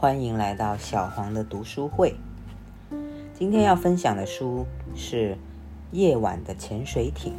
[0.00, 2.14] 欢迎来到小黄的读书会。
[3.34, 5.32] 今天要分享的书是
[5.92, 7.34] 《夜晚的潜水艇》，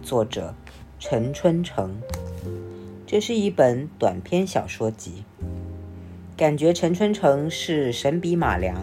[0.00, 0.54] 作者
[1.00, 1.96] 陈春成。
[3.04, 5.24] 这是一本短篇小说集。
[6.36, 8.76] 感觉陈春成是神笔马良，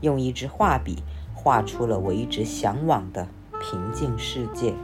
[0.00, 3.28] 用一支画笔画出了我一直向往的
[3.60, 4.74] 平静世界。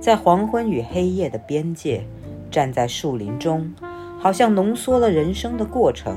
[0.00, 2.06] 在黄昏与黑夜的边界，
[2.50, 3.70] 站在树林中。
[4.22, 6.16] 好像浓缩了人生的过程，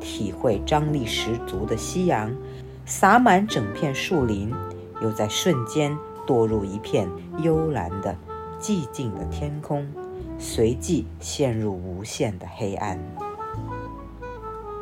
[0.00, 2.34] 体会张力十足的夕阳，
[2.86, 4.50] 洒满整片树林，
[5.02, 5.94] 又在瞬间
[6.26, 7.06] 堕入一片
[7.42, 8.16] 幽蓝的、
[8.58, 9.86] 寂静的天空，
[10.38, 12.98] 随即陷入无限的黑暗。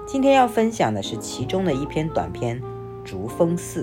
[0.06, 2.62] 今天要分享的是其中的一篇短篇
[3.05, 3.83] 《竹峰寺》。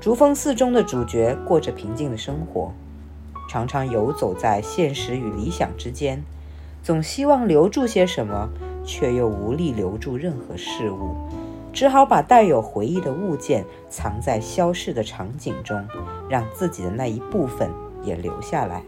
[0.00, 2.72] 竹峰寺中的主角过着平静的生活，
[3.48, 6.20] 常常游走在现实与理想之间。
[6.82, 8.48] 总希望留住些什么，
[8.84, 11.14] 却又无力留住任何事物，
[11.72, 15.86] 只好把带有回忆的物件藏在消逝的场景中，
[16.28, 17.70] 让自己的那一部分
[18.02, 18.82] 也留下来。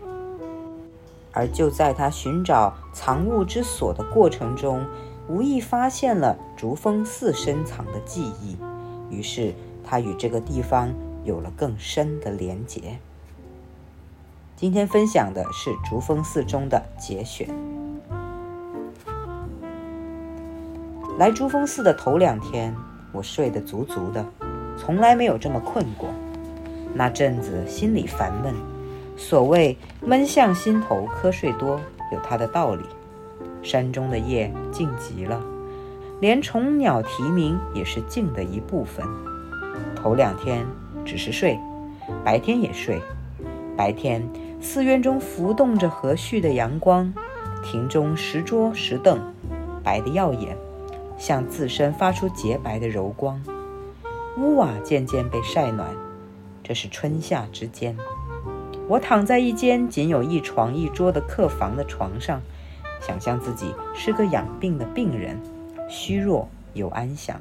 [1.32, 4.84] 而就在他寻找藏物之所的过程中，
[5.28, 8.56] 无意发现了竹峰寺深藏的记忆，
[9.08, 10.92] 于是他与这个地方
[11.24, 12.98] 有了更深的连结。
[14.62, 17.48] 今天分享的是竹峰寺中的节选。
[21.18, 22.72] 来珠峰寺的头两天，
[23.10, 24.24] 我睡得足足的，
[24.78, 26.08] 从来没有这么困过。
[26.94, 28.54] 那阵子心里烦闷，
[29.16, 31.80] 所谓闷向心头瞌睡多，
[32.12, 32.84] 有它的道理。
[33.64, 35.42] 山中的夜静极了，
[36.20, 39.04] 连虫鸟啼鸣也是静的一部分。
[39.96, 40.64] 头两天
[41.04, 41.58] 只是睡，
[42.24, 43.02] 白天也睡。
[43.74, 44.22] 白天
[44.62, 47.12] 寺院中浮动着和煦的阳光，
[47.64, 49.18] 庭中石桌石凳，
[49.82, 50.56] 白得耀眼。
[51.18, 53.40] 向自身发出洁白的柔光，
[54.38, 55.88] 屋瓦渐渐被晒暖。
[56.64, 57.96] 这是春夏之间，
[58.88, 62.40] 我躺在一间仅有一床一桌的客房的床上，
[63.00, 65.38] 想象自己是个养病的病人，
[65.88, 67.40] 虚弱又安详。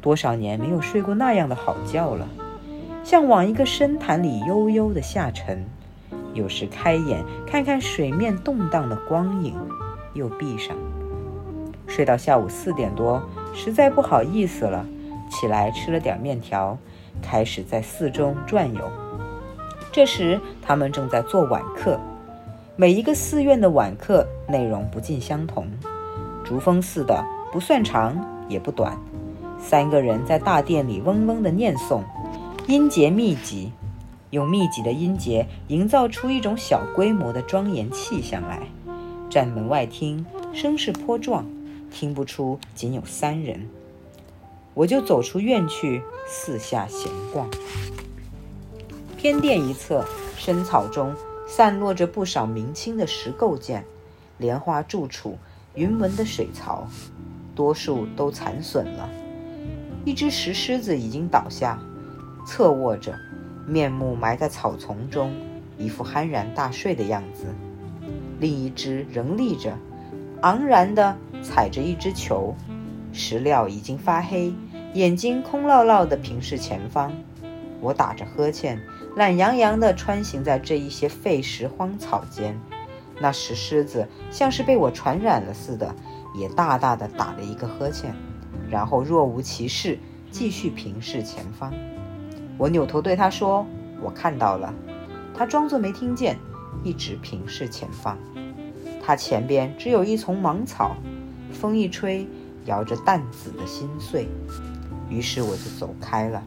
[0.00, 2.28] 多少年没有睡过那样的好觉了，
[3.02, 5.64] 像往一个深潭里悠悠的下沉。
[6.34, 9.54] 有时开眼看看水面动荡的光影，
[10.12, 10.76] 又闭上。
[11.86, 13.22] 睡到下午四点多，
[13.54, 14.84] 实在不好意思了，
[15.30, 16.76] 起来吃了点面条，
[17.22, 18.82] 开始在寺中转悠。
[19.92, 22.00] 这时他们正在做晚课，
[22.74, 25.66] 每一个寺院的晚课内容不尽相同。
[26.44, 28.16] 竹峰寺的不算长
[28.48, 28.98] 也不短，
[29.58, 32.02] 三个人在大殿里嗡嗡地念诵，
[32.66, 33.70] 音节密集，
[34.34, 38.66] 用密集的音节营造出一种小规模的庄严气象来。
[39.30, 41.46] 站门外听，声势颇壮。
[41.88, 43.68] 听不出仅有三人，
[44.74, 47.48] 我就走出院去，四下闲逛。
[49.16, 50.04] 偏殿一侧
[50.36, 51.14] 深草中
[51.46, 53.84] 散落着不少明清的石构件，
[54.38, 55.38] 莲花柱础、
[55.76, 56.88] 云纹的水槽，
[57.54, 59.08] 多数都残损了。
[60.04, 61.78] 一只石狮子已经倒下，
[62.44, 63.16] 侧卧着，
[63.66, 65.32] 面目埋在草丛中，
[65.78, 67.46] 一副酣然大睡的样子；
[68.38, 69.76] 另一只仍立着，
[70.42, 71.16] 昂然的。
[71.42, 72.54] 踩着一只球，
[73.12, 74.54] 石料已经发黑，
[74.94, 77.12] 眼睛空落落地平视前方。
[77.82, 78.80] 我打着呵欠，
[79.14, 82.58] 懒洋洋地穿行在这一些废石荒草间。
[83.20, 85.94] 那石狮子像是被我传染了似的，
[86.34, 88.14] 也大大的打了一个呵欠，
[88.70, 89.98] 然后若无其事
[90.30, 91.74] 继续平视前方。
[92.56, 93.66] 我扭头对他说
[94.00, 94.72] ：“我看到了。”
[95.36, 96.38] 他装作没听见，
[96.82, 98.16] 一直平视前方。
[99.02, 100.96] 他前边只有一丛芒草。
[101.52, 102.26] 风一吹，
[102.64, 104.26] 摇着淡紫的心碎，
[105.08, 106.42] 于是我就走开了。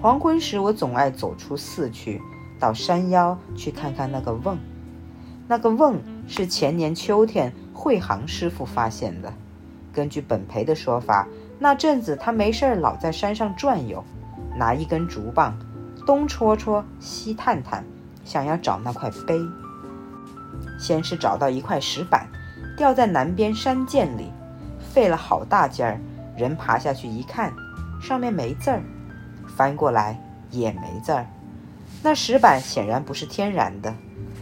[0.00, 2.20] 黄昏时，我总爱走出寺去，
[2.60, 4.56] 到山腰去看看那个瓮。
[5.48, 9.32] 那个瓮是前年秋天慧行师傅发现的。
[9.92, 11.26] 根据本培的说法，
[11.62, 14.02] 那阵子他没事儿老在山上转悠，
[14.56, 15.56] 拿一根竹棒，
[16.04, 17.84] 东戳戳，西探探，
[18.24, 19.40] 想要找那块碑。
[20.76, 22.26] 先是找到一块石板。
[22.76, 24.32] 掉在南边山涧里，
[24.92, 26.00] 费了好大劲儿，
[26.36, 27.52] 人爬下去一看，
[28.02, 28.82] 上面没字儿，
[29.56, 30.18] 翻过来
[30.50, 31.24] 也没字儿。
[32.02, 33.94] 那石板显然不是天然的，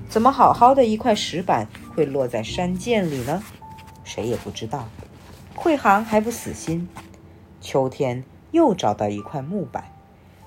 [0.09, 3.43] 怎么好好的一块石板会落在山涧里呢？
[4.05, 4.89] 谁也不知道。
[5.55, 6.89] 慧行还不死心，
[7.61, 9.85] 秋天又找到一块木板，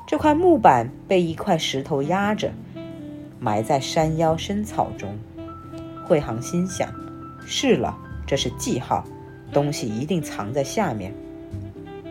[0.08, 2.52] 这块木板被一块石头压着，
[3.40, 5.18] 埋在山腰深草中。
[6.06, 6.90] 慧行心想。
[7.46, 9.04] 是了，这是记号，
[9.52, 11.14] 东西一定藏在下面。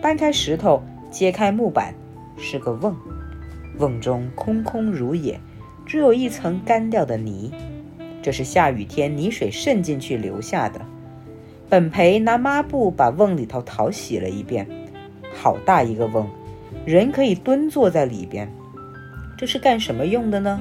[0.01, 1.95] 搬开石头，揭开木板，
[2.37, 2.95] 是个瓮，
[3.79, 5.41] 瓮中空空如也，
[5.87, 7.53] 只有一层干掉的泥。
[8.23, 10.81] 这是下雨天泥水渗进去留下的。
[11.69, 14.69] 本培拿抹布把瓮里头淘洗了一遍，
[15.35, 16.27] 好大一个瓮，
[16.85, 18.51] 人可以蹲坐在里边。
[19.37, 20.61] 这是干什么用的呢？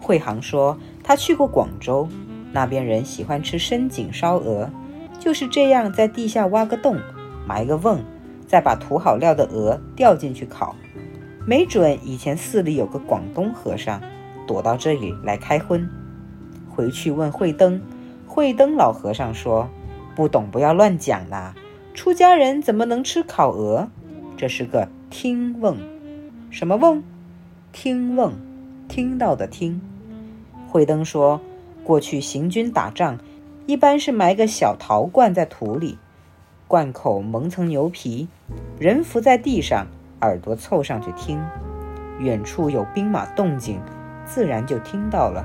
[0.00, 2.08] 惠航说他去过广州，
[2.52, 4.70] 那边人喜欢吃深井烧鹅，
[5.18, 6.96] 就是这样，在地下挖个洞，
[7.46, 7.98] 埋个瓮，
[8.46, 10.74] 再把涂好料的鹅吊进去烤。
[11.46, 14.00] 没准以前寺里有个广东和尚，
[14.46, 15.88] 躲到这里来开荤。
[16.68, 17.80] 回去问慧灯，
[18.26, 19.68] 慧灯老和尚说
[20.16, 21.54] ：“不懂不要乱讲啦，
[21.94, 23.88] 出家人怎么能吃烤鹅？
[24.36, 25.76] 这是个听瓮，
[26.50, 27.02] 什么瓮？
[27.72, 28.32] 听瓮，
[28.88, 29.80] 听到的听。”
[30.68, 31.40] 慧灯说
[31.84, 33.18] ：“过去行军打仗，
[33.66, 35.98] 一般是埋个小陶罐在土里，
[36.68, 38.28] 罐口蒙层牛皮，
[38.78, 39.86] 人伏在地上，
[40.20, 41.40] 耳朵凑上去听，
[42.18, 43.80] 远处有兵马动静，
[44.24, 45.44] 自然就听到了。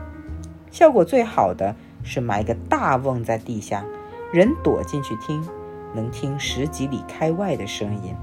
[0.72, 3.84] 效果最好的是埋个大瓮在地下，
[4.32, 5.44] 人躲进去听，
[5.96, 8.14] 能听十几里开外的声音。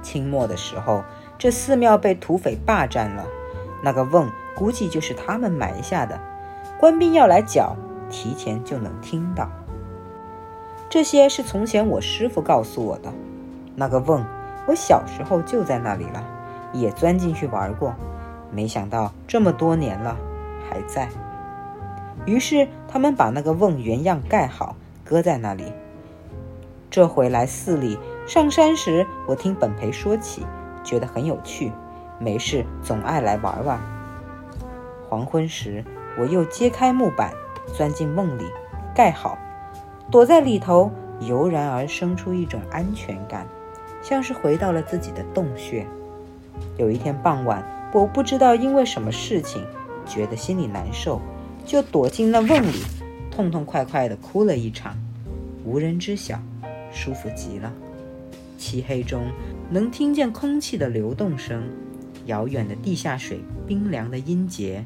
[0.00, 1.02] 清末的时候，
[1.36, 3.26] 这寺庙被土匪霸占了，
[3.82, 4.26] 那个瓮。”
[4.58, 6.18] 估计就是他们埋下的，
[6.80, 7.76] 官兵要来剿，
[8.10, 9.48] 提前就能听到。
[10.90, 13.12] 这些是从前我师傅告诉我的。
[13.76, 14.24] 那个瓮，
[14.66, 16.24] 我小时候就在那里了，
[16.72, 17.94] 也钻进去玩过。
[18.50, 20.16] 没想到这么多年了，
[20.68, 21.08] 还在。
[22.26, 25.72] 于是他们把那个瓮原样盖好，搁在那里。
[26.90, 30.42] 这回来寺里上山时，我听本培说起，
[30.82, 31.70] 觉得很有趣，
[32.18, 33.78] 没事总爱来玩玩。
[35.08, 35.84] 黄昏时，
[36.18, 37.32] 我又揭开木板，
[37.74, 38.44] 钻进梦里，
[38.94, 39.36] 盖好，
[40.10, 40.90] 躲在里头，
[41.20, 43.46] 油然而生出一种安全感，
[44.02, 45.86] 像是回到了自己的洞穴。
[46.78, 47.62] 有一天傍晚，
[47.92, 49.62] 我不知道因为什么事情，
[50.06, 51.20] 觉得心里难受，
[51.66, 52.82] 就躲进那瓮里，
[53.30, 54.94] 痛痛快快地哭了一场，
[55.64, 56.38] 无人知晓，
[56.92, 57.72] 舒服极了。
[58.56, 59.30] 漆黑中，
[59.70, 61.62] 能听见空气的流动声。
[62.26, 64.84] 遥远的地下水，冰凉的音节，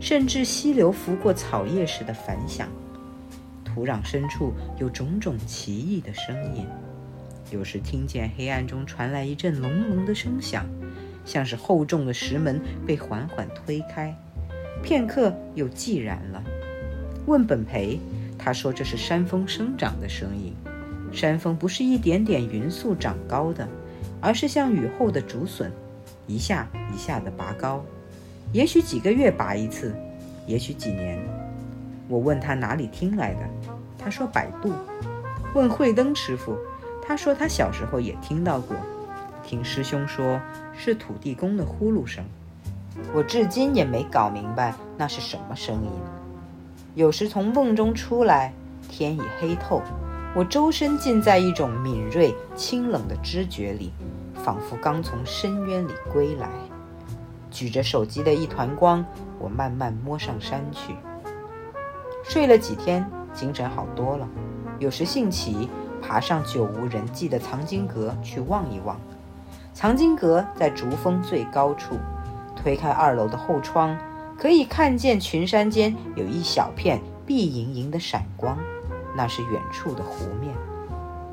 [0.00, 2.68] 甚至溪流拂过草叶时的反响。
[3.64, 6.66] 土壤深处有种种奇异的声音，
[7.52, 10.66] 有时听见黑暗中传来一阵隆隆的声响，
[11.24, 14.12] 像是厚重的石门被缓缓推开。
[14.82, 16.42] 片刻又寂然了。
[17.26, 18.00] 问本培，
[18.36, 20.52] 他说这是山峰生长的声音。
[21.12, 23.68] 山峰不是一点点匀速长高的，
[24.20, 25.70] 而是像雨后的竹笋。
[26.26, 27.84] 一下一下的拔高，
[28.52, 29.92] 也许几个月拔一次，
[30.46, 31.18] 也许几年。
[32.06, 33.40] 我问他哪里听来的，
[33.98, 34.72] 他说百度。
[35.54, 36.56] 问慧灯师傅，
[37.02, 38.76] 他说他小时候也听到过，
[39.44, 40.40] 听师兄说
[40.72, 42.24] 是土地公的呼噜声。
[43.12, 45.90] 我至今也没搞明白那是什么声音。
[46.94, 48.52] 有时从梦中出来，
[48.88, 49.82] 天已黑透，
[50.34, 53.92] 我周身浸在一种敏锐清冷的知觉里。
[54.42, 56.48] 仿佛刚从深渊里归来，
[57.50, 59.04] 举着手机的一团光，
[59.38, 60.96] 我慢慢摸上山去。
[62.24, 64.26] 睡了几天，精神好多了。
[64.78, 65.68] 有时兴起，
[66.00, 68.98] 爬上久无人迹的藏经阁去望一望。
[69.74, 71.96] 藏经阁在竹峰最高处，
[72.56, 73.94] 推开二楼的后窗，
[74.38, 78.56] 可以看见群山间有一小片碧莹莹的闪光，
[79.16, 80.54] 那是远处的湖面。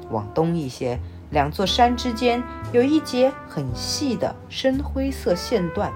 [0.10, 1.00] 往东一些。
[1.32, 2.42] 两座山之间
[2.72, 5.92] 有一节很细的深灰色线段，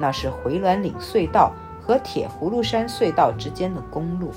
[0.00, 4.32] 那是回銮岭隧道和铁葫芦山隧道之间的公路。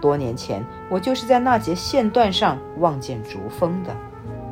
[0.00, 3.94] 多年前，我就是在那节线段上望见竹峰的，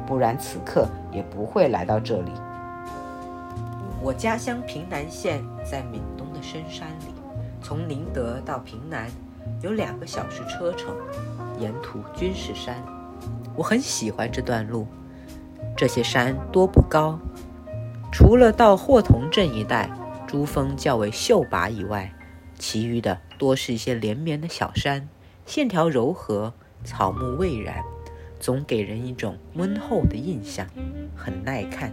[0.07, 2.33] 不然此刻也不会来到这里。
[4.03, 7.15] 我家乡平南县在闽东的深山里，
[7.63, 9.09] 从宁德到平南
[9.63, 10.97] 有两个小时车程，
[11.59, 12.83] 沿途均是山。
[13.55, 14.87] 我很喜欢这段路，
[15.77, 17.19] 这些山多不高，
[18.11, 19.89] 除了到霍童镇一带
[20.27, 22.13] 珠峰较为秀拔以外，
[22.59, 25.09] 其余的多是一些连绵的小山，
[25.47, 26.53] 线条柔和，
[26.83, 27.85] 草木蔚然，
[28.41, 30.67] 总给人一种温厚的印象，
[31.15, 31.93] 很耐看。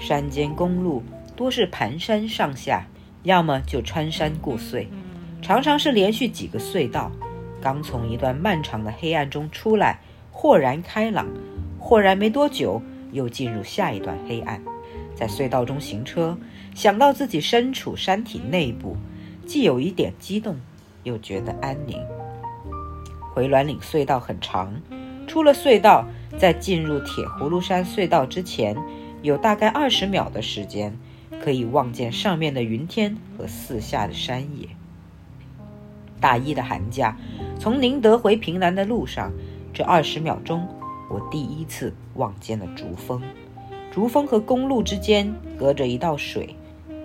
[0.00, 1.04] 山间公路
[1.36, 2.86] 多是盘山上下，
[3.22, 4.88] 要么就穿山过隧，
[5.42, 7.10] 常常是连续几个隧道。
[7.60, 9.98] 刚从一段漫长的黑暗中出来，
[10.30, 11.26] 豁然开朗；
[11.78, 12.80] 豁然没多久，
[13.10, 14.62] 又进入下一段黑暗。
[15.14, 16.38] 在隧道中行车，
[16.74, 18.96] 想到自己身处山体内部，
[19.44, 20.56] 既有一点激动，
[21.02, 22.00] 又觉得安宁。
[23.34, 24.72] 回銮岭隧道很长，
[25.26, 26.04] 出了隧道，
[26.38, 28.76] 在进入铁葫芦山隧道之前，
[29.22, 30.96] 有大概二十秒的时间，
[31.42, 34.68] 可以望见上面的云天和四下的山野。
[36.22, 37.14] 大一的寒假，
[37.58, 39.32] 从宁德回平南的路上，
[39.74, 40.66] 这二十秒钟，
[41.10, 43.20] 我第一次望见了竹峰。
[43.90, 46.54] 竹峰和公路之间隔着一道水，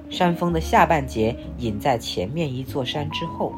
[0.10, 3.54] 山峰的下半截隐在前面一座山之后。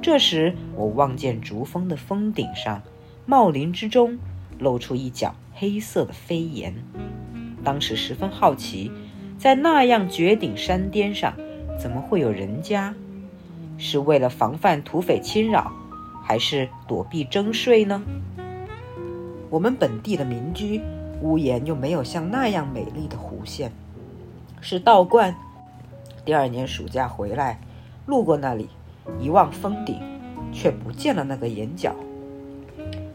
[0.00, 2.80] 这时，我望见竹峰的峰顶上，
[3.26, 4.16] 茂林之中
[4.60, 6.72] 露出一角黑色的飞檐。
[7.64, 8.92] 当时十分好奇，
[9.36, 11.34] 在那样绝顶山巅上，
[11.76, 12.94] 怎么会有人家？
[13.78, 15.72] 是为了防范土匪侵扰，
[16.22, 18.02] 还是躲避征税呢？
[19.50, 20.80] 我们本地的民居
[21.22, 23.70] 屋檐又没有像那样美丽的弧线，
[24.60, 25.34] 是道观。
[26.24, 27.60] 第二年暑假回来，
[28.06, 28.68] 路过那里，
[29.20, 30.00] 一望峰顶，
[30.52, 31.94] 却不见了那个檐角。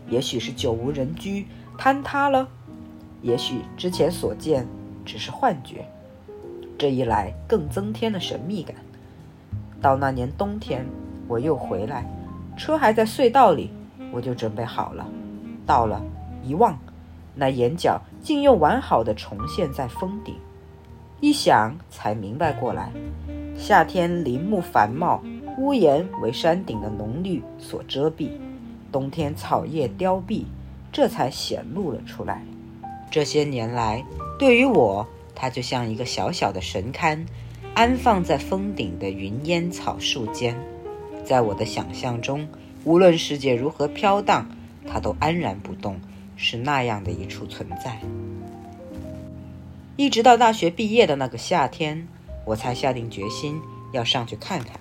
[0.08, 1.46] 也许是久无人居，
[1.77, 2.48] 坍塌了；
[3.22, 4.65] 也许之前所见
[5.06, 5.86] 只是幻觉。
[6.77, 8.75] 这一来，更增添了神秘感。
[9.82, 10.86] 到那年冬天，
[11.28, 12.06] 我又回来，
[12.56, 13.72] 车还在隧道里，
[14.12, 15.08] 我就准备好了。
[15.66, 16.00] 到了，
[16.44, 16.78] 一望，
[17.34, 20.36] 那眼角竟又完好的重现在峰顶。
[21.20, 22.92] 一想，才明白过来：
[23.58, 25.24] 夏天林木繁茂，
[25.58, 28.30] 屋檐为山顶的浓绿所遮蔽；
[28.92, 30.46] 冬天草叶凋敝，
[30.92, 32.44] 这才显露了出来。
[33.10, 34.06] 这些年来，
[34.38, 37.26] 对于我，它就像一个小小的神龛。
[37.74, 40.56] 安放在峰顶的云烟草树间，
[41.24, 42.48] 在我的想象中，
[42.84, 44.50] 无论世界如何飘荡，
[44.86, 46.00] 它都安然不动，
[46.36, 48.00] 是那样的一处存在。
[49.96, 52.08] 一直到大学毕业的那个夏天，
[52.46, 53.60] 我才下定决心
[53.94, 54.80] 要上去看看。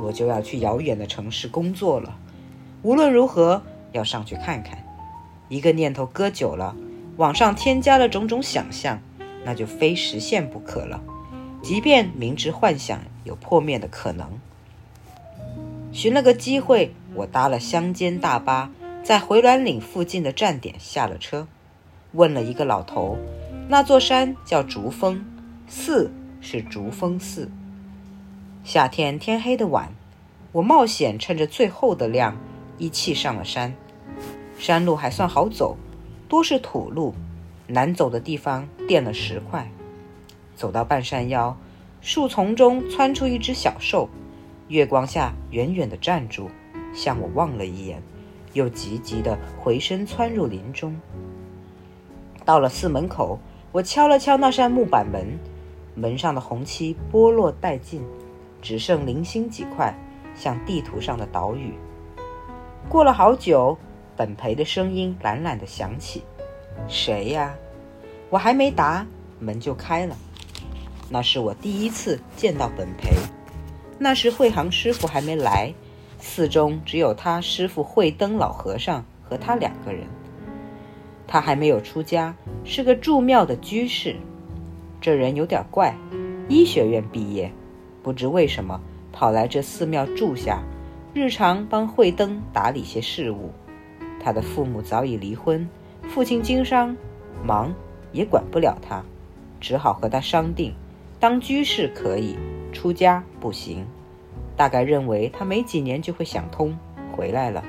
[0.00, 2.16] 我就要去遥远的城市工作了，
[2.82, 4.82] 无论如何要上去看看。
[5.50, 6.74] 一个念头搁久了，
[7.18, 8.98] 往上添加了种种想象，
[9.44, 11.02] 那就非实现不可了。
[11.62, 14.40] 即便明知幻想有破灭的可能，
[15.92, 18.70] 寻了个机会，我搭了乡间大巴，
[19.04, 21.46] 在回銮岭附近的站点下了车，
[22.12, 23.18] 问了一个老头，
[23.68, 25.24] 那座山叫竹峰，
[25.68, 27.50] 寺是竹峰寺。
[28.64, 29.92] 夏天天黑的晚，
[30.52, 32.36] 我冒险趁着最后的亮，
[32.78, 33.74] 一气上了山。
[34.58, 35.76] 山路还算好走，
[36.28, 37.14] 多是土路，
[37.66, 39.70] 难走的地方垫了石块。
[40.60, 41.56] 走到半山腰，
[42.02, 44.10] 树丛中窜出一只小兽，
[44.68, 46.50] 月光下远远地站住，
[46.92, 48.02] 向我望了一眼，
[48.52, 50.94] 又急急地回身窜入林中。
[52.44, 53.38] 到了寺门口，
[53.72, 55.38] 我敲了敲那扇木板门，
[55.94, 58.04] 门上的红漆剥落殆尽，
[58.60, 59.94] 只剩零星几块，
[60.34, 61.72] 像地图上的岛屿。
[62.86, 63.78] 过了好久，
[64.14, 66.22] 本培的声音懒懒地响起
[66.86, 67.54] ：“谁呀？”
[68.28, 69.06] 我还没答，
[69.38, 70.14] 门就开了。
[71.12, 73.10] 那是我第一次见到本培，
[73.98, 75.74] 那时慧航师傅还没来，
[76.20, 80.06] 寺中只有他师傅慧灯老和尚和他两个人。
[81.26, 84.14] 他还没有出家，是个住庙的居士。
[85.00, 85.94] 这人有点怪，
[86.48, 87.50] 医学院毕业，
[88.02, 88.80] 不知为什么
[89.12, 90.62] 跑来这寺庙住下，
[91.12, 93.50] 日常帮慧灯打理些事务。
[94.22, 95.68] 他的父母早已离婚，
[96.08, 96.96] 父亲经商
[97.44, 97.74] 忙，
[98.12, 99.02] 也管不了他，
[99.60, 100.72] 只好和他商定。
[101.20, 102.34] 当居士可以，
[102.72, 103.86] 出家不行。
[104.56, 106.74] 大概认为他没几年就会想通，
[107.12, 107.62] 回来了。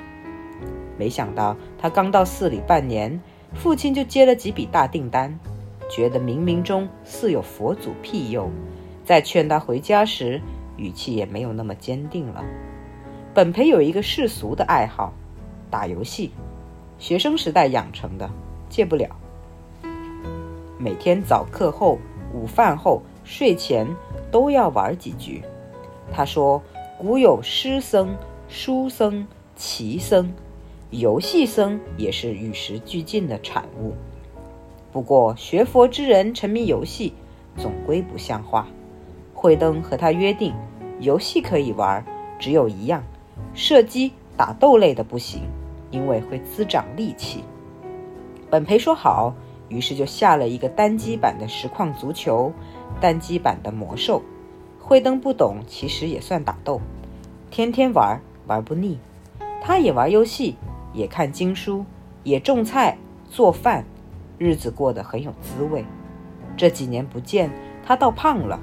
[0.98, 3.20] 没想到他刚到寺里半年，
[3.54, 5.38] 父亲就接了几笔大订单，
[5.90, 8.50] 觉得冥冥中似有佛祖庇佑，
[9.04, 10.42] 在劝他回家时，
[10.78, 12.42] 语气也没有那么坚定了。
[13.34, 15.12] 本培有一个世俗的爱好，
[15.70, 16.32] 打游戏，
[16.98, 18.30] 学生时代养成的，
[18.70, 19.10] 戒不了。
[20.78, 22.00] 每天早课后、
[22.34, 23.02] 午饭后。
[23.32, 23.88] 睡前
[24.30, 25.42] 都要玩几局。
[26.12, 26.62] 他说
[27.00, 28.14] ：“古有诗僧、
[28.50, 30.30] 书僧、棋僧，
[30.90, 33.94] 游戏僧也是与时俱进的产物。
[34.92, 37.14] 不过学佛之人沉迷游戏，
[37.56, 38.68] 总归不像话。”
[39.34, 40.54] 慧灯和他约定，
[41.00, 42.06] 游戏可以玩，
[42.38, 43.02] 只有一样，
[43.54, 45.44] 射击、打斗类的不行，
[45.90, 47.46] 因为会滋长戾气。
[48.50, 49.34] 本培说好，
[49.70, 52.52] 于是就下了一个单机版的实况足球。
[53.02, 54.22] 单机版的魔兽，
[54.80, 56.80] 慧灯不懂，其实也算打斗，
[57.50, 59.00] 天天玩玩不腻。
[59.60, 60.56] 他也玩游戏，
[60.94, 61.84] 也看经书，
[62.24, 62.98] 也种菜
[63.30, 63.84] 做饭，
[64.38, 65.84] 日子过得很有滋味。
[66.56, 67.52] 这几年不见，
[67.84, 68.60] 他倒胖了。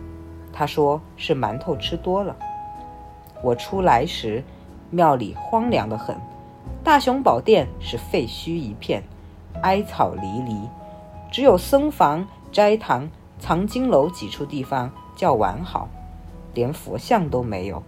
[0.52, 2.36] 他说是馒头吃多了。
[3.42, 4.42] 我出来时，
[4.90, 6.16] 庙里荒凉得很，
[6.82, 9.02] 大雄宝殿是废墟一片，
[9.62, 10.68] 哀草离离，
[11.30, 15.88] 只有僧房、斋堂、藏经楼几处地方较完好，
[16.54, 17.82] 连佛像都没有。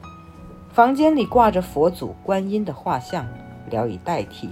[0.73, 3.26] 房间里挂着佛祖、观音的画像，
[3.69, 4.50] 聊以代替。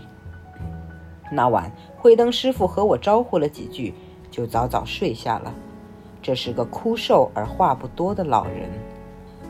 [1.31, 3.95] 那晚，慧灯师傅和我招呼了几句，
[4.31, 5.55] 就早早睡下了。
[6.21, 8.69] 这是个枯瘦而话不多的老人。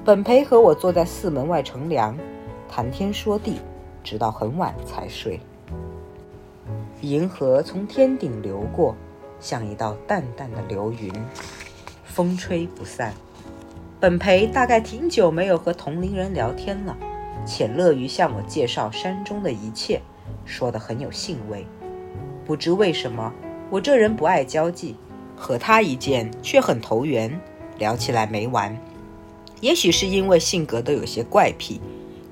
[0.04, 2.16] 本培和我坐在寺门外乘凉，
[2.68, 3.60] 谈天说地，
[4.02, 5.40] 直到很晚才睡。
[7.00, 8.94] 银河从天顶流过，
[9.40, 11.12] 像一道淡淡的流云，
[12.04, 13.14] 风吹不散。
[14.00, 16.96] 本培大概挺久没有和同龄人聊天了，
[17.44, 20.00] 且乐于向我介绍山中的一切，
[20.44, 21.66] 说得很有兴味。
[22.44, 23.32] 不知为什么，
[23.70, 24.96] 我这人不爱交际，
[25.36, 27.40] 和他一见却很投缘，
[27.76, 28.76] 聊起来没完。
[29.60, 31.80] 也许是因为性格都有些怪癖，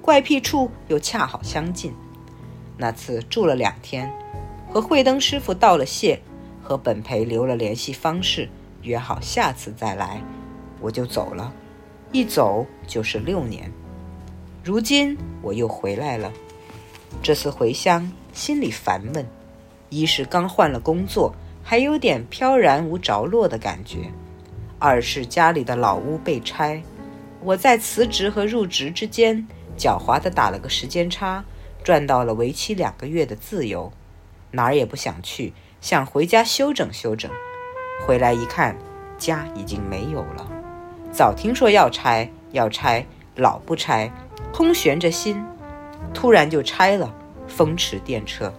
[0.01, 1.93] 怪癖处又恰好相近。
[2.79, 4.13] 那次住了两天，
[4.71, 6.21] 和慧灯师傅道了谢，
[6.67, 8.49] 和本培留了联系方式，
[8.83, 10.21] 约好下次再来。
[10.81, 11.53] 我就走了，
[12.11, 13.73] 一走就是六年。
[14.65, 16.33] 如今我又回来了，
[17.23, 19.25] 这次回乡心里烦闷，
[19.91, 21.33] 一是刚换了工作，
[21.63, 24.11] 还有点飘然无着落的感觉；
[24.81, 26.83] 二是家里的老屋被拆，
[27.41, 29.47] 我在辞职和入职之间
[29.79, 31.45] 狡猾地打了个时间差，
[31.85, 33.93] 赚到了为期两个月的自由，
[34.51, 37.31] 哪儿也不想去，想回家休整休整。
[38.07, 38.77] 回来一看，
[39.19, 40.47] 家已经没有了。
[41.11, 43.07] 早听说要拆，要拆，
[43.37, 44.13] 老不拆，
[44.53, 45.43] 空悬着心，
[46.13, 47.15] 突然就拆了，
[47.47, 48.53] 风驰电掣。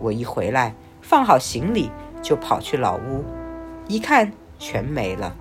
[0.00, 1.90] 我一回来，放好行李，
[2.22, 3.24] 就跑去老屋，
[3.86, 5.36] 一看全没了。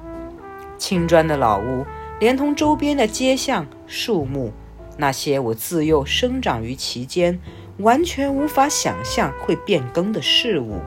[0.78, 1.86] 青砖的老屋，
[2.20, 4.52] 连同周边的街巷、树木，
[4.98, 7.40] 那些我自幼生长于其间，
[7.80, 10.80] 完全无法想象会变更的事物，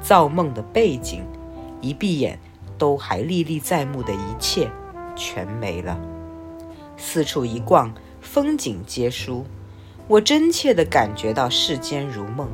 [0.00, 1.22] 造梦的背景，
[1.80, 2.38] 一闭眼
[2.76, 4.70] 都还历历在目的一切。
[5.18, 5.98] 全没了。
[6.98, 9.46] 四处一逛，风景皆殊，
[10.06, 12.50] 我真切地感觉到世间如梦，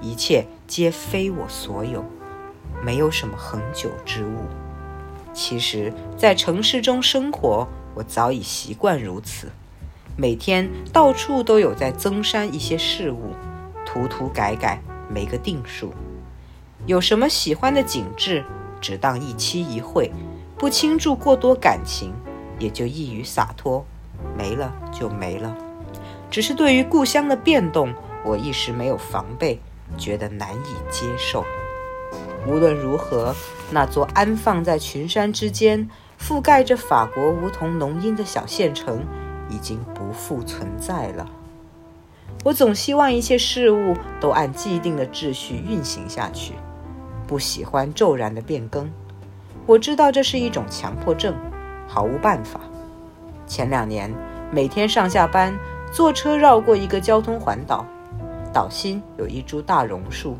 [0.00, 2.02] 一切皆非我所有，
[2.82, 4.46] 没有什么恒久之物。
[5.34, 9.48] 其实，在城市中生活，我早已习惯如此。
[10.18, 13.34] 每天到处都有在增删一些事物，
[13.84, 15.92] 涂涂改改，没个定数。
[16.86, 18.42] 有什么喜欢的景致，
[18.80, 20.10] 只当一期一会。
[20.56, 22.14] 不倾注过多感情，
[22.58, 23.84] 也就易于洒脱，
[24.34, 25.54] 没了就没了。
[26.30, 27.92] 只是对于故乡的变动，
[28.24, 29.60] 我一时没有防备，
[29.98, 31.44] 觉得难以接受。
[32.46, 33.34] 无论如何，
[33.70, 39.04] 那座安放在群山之间、覆盖着法国梧桐浓荫的小县城，
[39.48, 41.28] 已经不复存在了。
[42.44, 46.54] 我总希望一切事物都按既定的秩序运行下去，
[47.26, 48.90] 不喜欢骤然的变更。
[49.66, 51.34] 我知道这是一种强迫症，
[51.88, 52.60] 毫无办法。
[53.46, 54.12] 前两年
[54.50, 55.56] 每天上下班
[55.92, 57.84] 坐车绕过一个交通环岛，
[58.52, 60.36] 岛心有一株大榕树，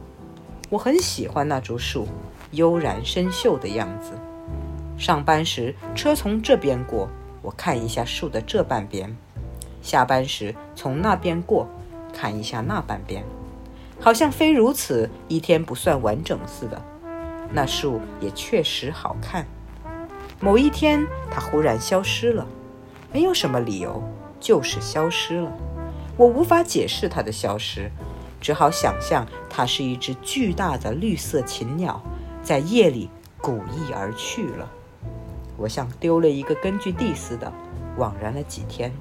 [0.71, 2.07] 我很喜欢那株树
[2.53, 4.13] 悠然深秀的样子。
[4.99, 7.09] 上班时车从这边过，
[7.47, 9.09] 我看一下树的这半边；
[9.81, 11.69] 下班时从那边过，
[12.13, 13.23] 看一下那半边，
[14.01, 16.83] 好像非如此一天不算完整似的。
[17.53, 19.47] 那树也确实好看。
[20.41, 22.45] 某一天，它忽然消失了，
[23.13, 24.03] 没有什么理由，
[24.41, 25.53] 就是消失了。
[26.17, 27.93] 我无法解释它的消失，
[28.41, 32.03] 只好想象它是一只巨大的绿色禽鸟，
[32.43, 33.09] 在夜里
[33.41, 34.69] 古意而去了。
[35.57, 37.53] 我像丢了一个根据地似的，
[37.99, 38.93] 惘然了几天。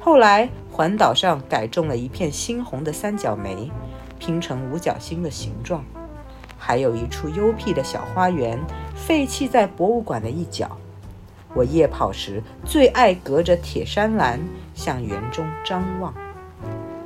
[0.00, 3.70] 后来，环岛上改种了一片猩红的三角梅，
[4.18, 5.84] 拼成五角星的形状。
[6.58, 8.58] 还有一处幽僻的小花园，
[8.94, 10.76] 废弃在博物馆的一角。
[11.54, 14.40] 我夜跑时最爱隔着铁栅栏
[14.74, 16.12] 向园中张望，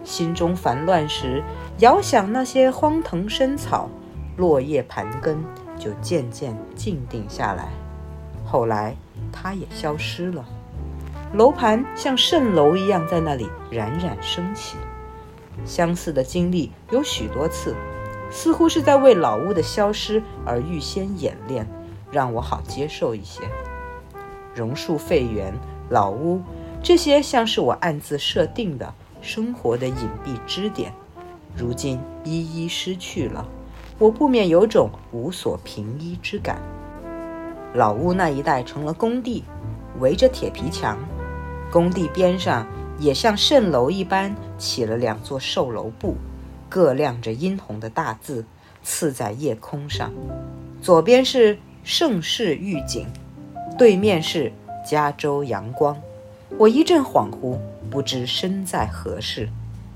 [0.05, 1.43] 心中烦乱时，
[1.79, 3.89] 遥想那些荒藤深草、
[4.37, 5.43] 落叶盘根，
[5.79, 7.69] 就渐渐静定下来。
[8.51, 8.97] 后来，
[9.31, 10.45] 它也消失了。
[11.33, 14.77] 楼盘像蜃楼一样在那里冉冉升起。
[15.65, 17.77] 相似的经历有许多次。
[18.33, 21.67] 似乎是在为老屋的消失而预先演练，
[22.13, 23.43] 让我好接受一些。
[24.55, 25.53] 榕树废园、
[25.89, 26.41] 老屋，
[26.81, 30.93] 这些像是我暗自设定的生活的隐蔽支点，
[31.57, 33.45] 如今一一失去了，
[33.99, 36.63] 我不免有种无所凭依之感。
[37.73, 39.45] 老屋那一带成了工地，
[40.01, 40.99] 围着铁皮墙，
[41.71, 42.67] 工地边上
[42.99, 46.17] 也像蜃楼一般起了两座售楼部，
[46.69, 48.45] 各亮着殷红的大字，
[48.83, 50.13] 刺在夜空上。
[50.83, 53.07] 左边是盛世御景，
[53.79, 54.53] 对面是
[54.85, 55.97] 加州阳光。
[56.59, 57.57] 我一阵恍惚，
[57.89, 59.49] 不知身在何世。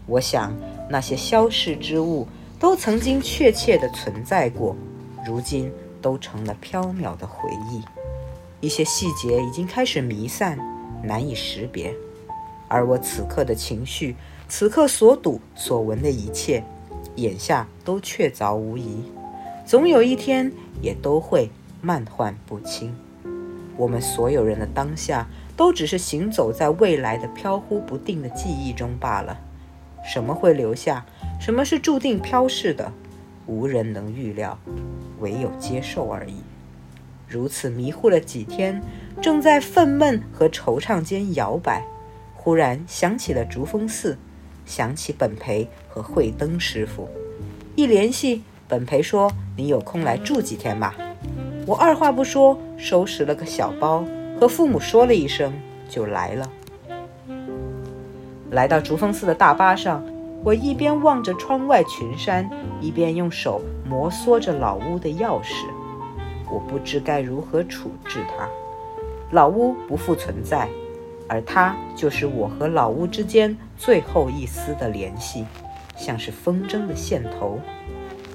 [0.07, 0.55] 我想，
[0.89, 2.29] 那些消逝之物
[2.61, 4.77] 都曾经确切的存在过，
[5.27, 5.73] 如今
[6.05, 7.83] 都成了飘渺的回忆。
[8.61, 10.59] 一些细节已经开始弥散，
[11.03, 11.95] 难以识别。
[12.69, 14.15] 而我此刻的情绪，
[14.47, 16.63] 此刻所睹所闻的一切，
[17.17, 19.03] 眼下都确凿无疑。
[19.65, 21.49] 总有一天，也都会
[21.81, 22.95] 漫幻不清。
[23.75, 29.41] 我们所有人的当下，都只是行走在未来的飘忽不定的记忆中罢了。
[30.05, 31.07] 什么会留下？
[31.41, 32.93] 什么是注定飘逝的？
[33.47, 34.59] 无人能预料，
[35.21, 36.37] 唯有接受而已。
[37.29, 38.81] 如此迷糊了几天，
[39.21, 41.85] 正在愤懑和惆怅间摇摆，
[42.35, 44.17] 忽然想起了竹峰寺，
[44.67, 47.09] 想起本培和慧灯师傅。
[47.75, 50.95] 一联系，本培说：“你有空来住几天吧。”
[51.67, 54.05] 我二话不说，收拾了个小包，
[54.39, 55.53] 和父母说了一声，
[55.89, 56.51] 就来了。
[58.51, 60.05] 来到竹峰寺的大巴上，
[60.45, 62.47] 我一边望着窗外群山，
[62.79, 65.65] 一边用手摩挲着老屋的钥匙。
[66.53, 68.47] 我不知该如何处置它。
[69.31, 70.69] 老屋不复存在，
[71.27, 75.47] 而它就是我和老屋之间最后一丝的联系，
[75.97, 77.59] 像是风筝的线头。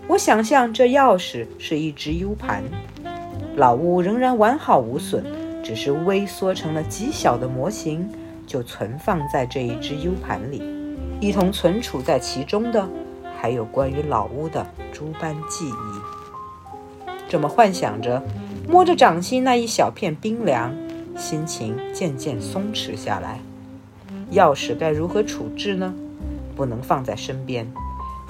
[0.08, 2.63] 我想象这钥匙是一只 U 盘，
[3.56, 5.24] 老屋仍然完好无损，
[5.63, 8.10] 只是微缩成了极小的模型。
[8.48, 10.60] 就存放在这一只 U 盘里，
[11.21, 12.88] 一同存储在其中的，
[13.38, 17.10] 还有关于老屋的诸般记忆。
[17.27, 18.23] 这么幻想着，
[18.69, 20.73] 摸着掌心那一小片冰凉，
[21.17, 23.41] 心情渐渐松弛下来。
[24.32, 25.93] 钥匙该如何处置呢？
[26.55, 27.69] 不能放在身边，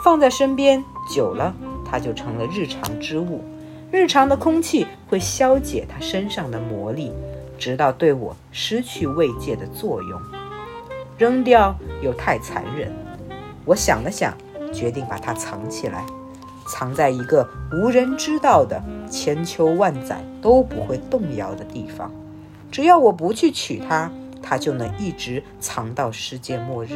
[0.03, 1.53] 放在身边久了，
[1.85, 3.43] 它就成了日常之物。
[3.91, 7.11] 日常的空气会消解它身上的魔力。
[7.59, 10.21] 直到对我失去慰藉的作用，
[11.19, 12.89] 扔掉又太残忍。
[13.65, 14.33] 我想了想，
[14.73, 16.05] 决定把它藏起来，
[16.65, 22.09] 藏在一个无人知道的、千秋万载都不会动摇的地方。
[22.71, 24.09] 只要我不去取它，
[24.41, 26.91] 它就能一直藏到世界末日。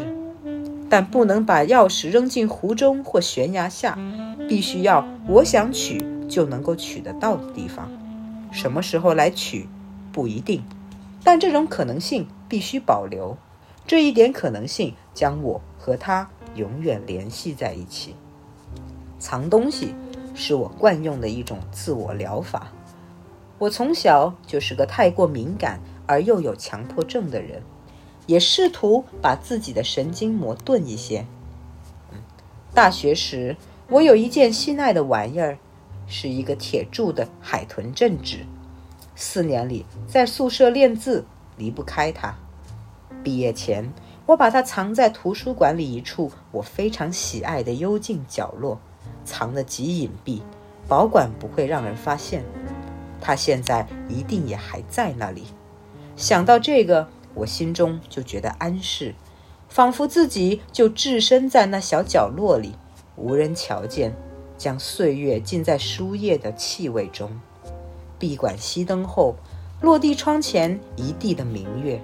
[0.90, 3.98] 但不能把钥匙扔进湖中或悬崖下，
[4.48, 7.92] 必须要我想取就能够取得到的地方。
[8.54, 9.68] 什么时候来取？
[10.14, 10.64] 不一定，
[11.24, 13.36] 但这种可能性必须保留。
[13.86, 18.16] 这一点可能性将我和他永远联系在一起。
[19.20, 19.94] 藏东西
[20.34, 22.68] 是我惯用的一种自我疗法。
[23.60, 27.62] 我从小就是个太过敏感而又有强迫症的人，
[28.26, 31.26] 也试图把自己的神经磨钝一些。
[32.74, 33.56] 大学时，
[33.90, 35.58] 我有一件心爱的玩意儿，
[36.08, 38.40] 是一个铁铸的海豚镇纸。
[39.16, 42.36] 四年里，在宿舍练字，离不开它。
[43.24, 43.92] 毕业前，
[44.26, 48.80] 我把它藏在图书馆里一处我非常喜爱的幽静角落，
[49.24, 50.42] 藏得极隐蔽，
[50.88, 52.44] 保管不会让人发现。
[53.22, 55.46] 它现在一定也还在那里。
[56.18, 59.16] 想到这个，我心中就觉得安适，
[59.70, 62.76] 仿佛自己就置身在那小角落里，
[63.16, 64.14] 无人瞧见，
[64.58, 67.32] 将岁月浸在书页的气味中。
[68.20, 69.36] 闭馆熄灯后，
[69.82, 72.02] 落地窗前一地的明月。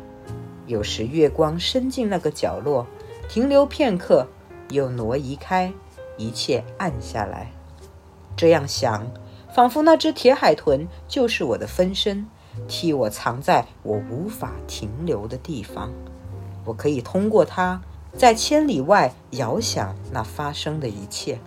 [0.69, 2.86] 有时月光伸进那个角落，
[3.27, 4.27] 停留片刻，
[4.69, 5.73] 又挪移开，
[6.15, 7.51] 一切暗下来。
[8.38, 9.08] 这样想，
[9.51, 12.27] 仿佛那只铁海豚就是我的分身，
[12.67, 15.91] 替我藏在我无法停留的地方。
[16.63, 17.82] 我可以通过它，
[18.15, 21.39] 在千里外遥想那发生的一切。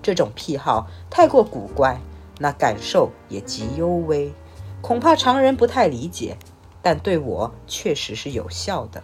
[0.00, 2.00] 这种癖好太过古怪。
[2.40, 4.32] 那感受也极幽微，
[4.80, 6.38] 恐怕常人不太理解，
[6.82, 9.02] 但对我确实是有效的。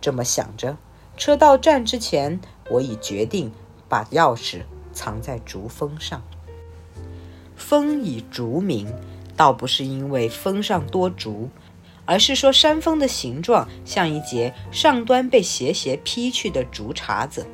[0.00, 0.76] 这么想着，
[1.16, 3.50] 车到站之前，我已决定
[3.88, 6.22] 把钥匙藏在竹峰上。
[7.56, 8.92] 峰以竹名，
[9.36, 11.48] 倒不是因为峰上多竹，
[12.04, 17.46] 而是说山峰的形状像一节上端被斜斜劈去的竹茬子。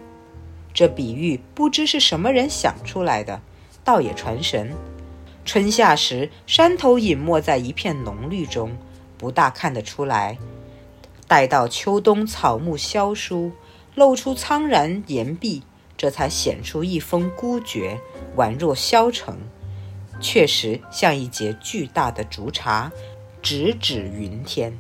[0.73, 3.40] 这比喻不知是什么人想出来的。
[3.83, 4.73] 倒也传神。
[5.45, 8.77] 春夏时，山头隐没在一片浓绿中，
[9.20, 10.38] 不大看得出来；
[11.28, 13.52] 待到秋冬，草木萧疏，
[13.94, 15.62] 露出苍然岩壁，
[15.98, 18.00] 这才显出一峰孤绝，
[18.38, 19.37] 宛若消城。
[20.22, 22.90] 确实像一节巨大的竹茶，
[23.42, 24.78] 直指云天。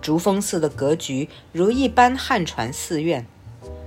[0.00, 3.26] 竹峰寺的格局如一般汉传寺院。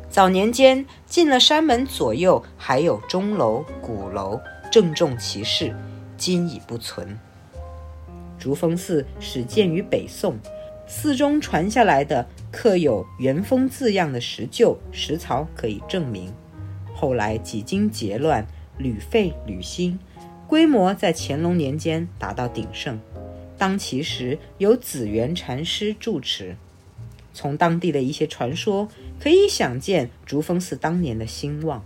[0.07, 4.39] 早年间进了山门左右还有钟楼、鼓楼，
[4.71, 5.75] 郑重其事，
[6.15, 7.19] 今已不存。
[8.45, 10.37] 竹峰寺始建于北宋，
[10.85, 16.31] 寺中传下来的刻有“元丰”字样的石臼、石槽可以证明。
[16.93, 18.45] 后来几经劫乱，
[18.77, 19.97] 屡废屡兴，
[20.45, 22.99] 规模在乾隆年间达到鼎盛。
[23.57, 26.55] 当其时有紫元禅师住持。
[27.33, 28.87] 从当地的一些传说
[29.19, 31.83] 可以想见竹峰寺当年的兴旺。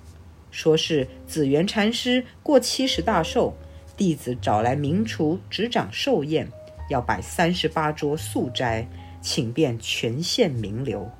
[0.52, 3.54] 说是紫元禅师过七十大寿。
[4.00, 6.48] 弟子找来名厨执掌寿宴，
[6.90, 8.88] 要摆三十八桌素斋，
[9.22, 11.12] 请遍全县名流。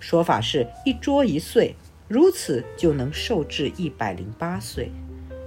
[0.00, 1.76] 说法是一桌一岁，
[2.08, 4.90] 如此就能寿至一百零八岁。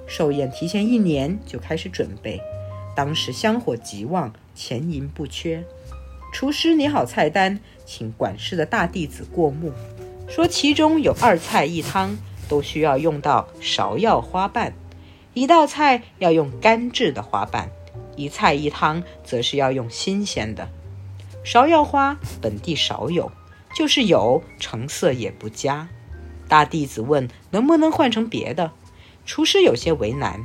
[0.08, 2.39] 寿宴提前一年就开始准备，
[2.95, 5.62] 当时香火极旺，钱银不缺。
[6.32, 9.73] 厨师拟好菜单，请管事的大弟子过目，
[10.30, 14.73] 说其中有二菜一汤都需要用到芍药花瓣。
[15.38, 17.69] 一道菜要用干制的花瓣，
[18.15, 20.67] 一菜一汤则是要用新鲜的。
[21.45, 23.32] 芍药花本地少有，
[23.76, 25.89] 就是有成色也不佳。
[26.47, 28.71] 大弟子问能不能换成别的，
[29.28, 30.43] 厨师有些为难。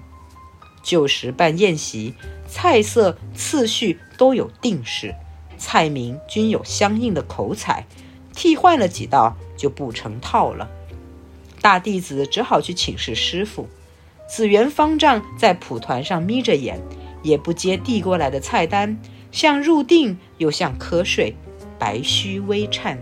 [0.83, 2.15] 旧时办宴席，
[2.47, 5.15] 菜色次序都有定式，
[5.57, 7.87] 菜名均有相应的口彩，
[8.35, 10.69] 替换了几道就不成套了。
[11.63, 13.67] 大弟子只好去请示师傅。
[14.35, 16.81] 紫元方丈在蒲团上眯着眼，
[17.23, 18.97] 也不接递过来的菜单，
[19.31, 21.37] 像入定又像瞌睡，
[21.79, 22.99] 白须微颤。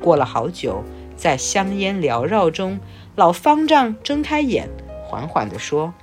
[0.00, 0.82] 过了好久，
[1.14, 2.80] 在香烟缭绕中，
[3.14, 4.68] 老方丈睁开眼，
[5.06, 5.94] 缓缓地说：“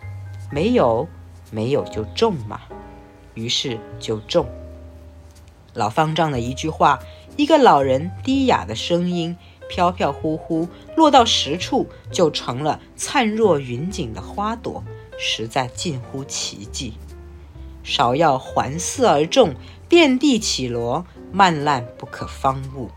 [0.50, 1.06] 没有，
[1.52, 2.62] 没有就种嘛。”
[3.36, 4.48] 于是就种。
[5.74, 7.00] 老方丈的一句话，
[7.36, 9.36] 一个老人低哑的声音。
[9.70, 10.66] 飘飘忽忽
[10.98, 14.84] 落到实处，就成了灿若云锦的花朵，
[15.20, 16.96] 实在近乎奇迹。
[17.86, 19.54] 芍药环伺而种，
[19.88, 22.90] 遍地绮罗，漫烂不可方物。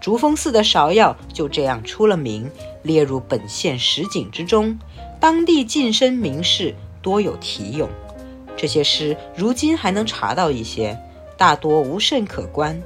[0.00, 2.50] 竹峰寺的芍药就这样出了名，
[2.82, 4.76] 列入本县十景之中。
[5.20, 7.88] 当地近身名士多有题咏，
[8.56, 10.98] 这些诗如今还能查到一些，
[11.38, 12.82] 大多无甚可观。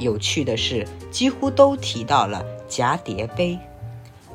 [0.00, 3.58] 有趣的是，几乎都提到了蛱蝶碑，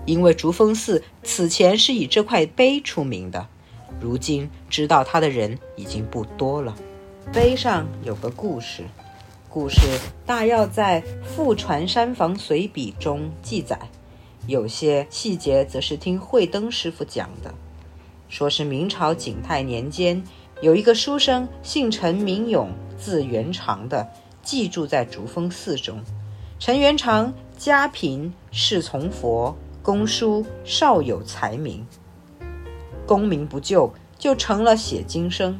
[0.05, 3.47] 因为竹峰寺此前是以这块碑出名的。
[3.99, 6.75] 如今知道它的人已经不多了。
[7.33, 8.83] 碑上有个故事，
[9.49, 9.79] 故事
[10.23, 13.79] 大要在《富传山房随笔》中记载，
[14.45, 17.51] 有些细节则是听慧灯师傅讲的。
[18.29, 20.23] 说是明朝景泰年间，
[20.61, 22.69] 有一个书生姓陈名勇，
[22.99, 24.07] 字元长的。
[24.43, 26.01] 寄住在竹峰寺中，
[26.57, 31.87] 陈元长家贫，侍从佛，公书少有才名，
[33.07, 35.59] 功名不就，就成了写经生。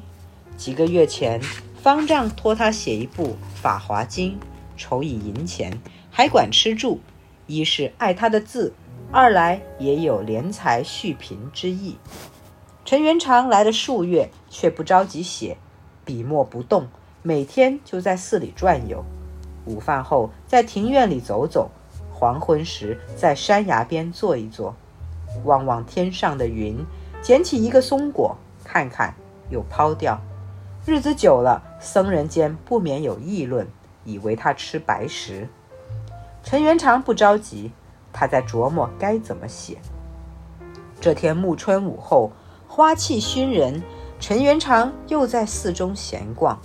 [0.56, 1.42] 几个月前，
[1.82, 4.34] 方丈托他写一部《法华经》，
[4.78, 5.82] 筹以银钱，
[6.12, 7.00] 还管吃住。
[7.48, 8.74] 一是爱他的字，
[9.12, 11.98] 二来也有怜才续贫之意。
[12.86, 15.58] 陈元长来了数月，却不着急写，
[16.06, 16.88] 笔墨不动。
[17.24, 19.04] 每天就在寺里转悠，
[19.66, 21.72] 午饭后在庭院里走走，
[22.20, 24.74] 黄昏时在山崖边坐一坐，
[25.44, 26.84] 望望天上的云，
[27.22, 29.14] 捡起一个松果看看，
[29.52, 30.20] 又抛掉。
[30.84, 33.68] 日子久了，僧人间不免有议论，
[34.04, 35.48] 以为他吃白食。
[36.42, 37.72] 陈元长不着急，
[38.12, 39.78] 他在琢磨该怎么写。
[41.00, 42.32] 这天暮春午后，
[42.68, 43.84] 花气熏人，
[44.20, 46.60] 陈元长又在寺中闲逛。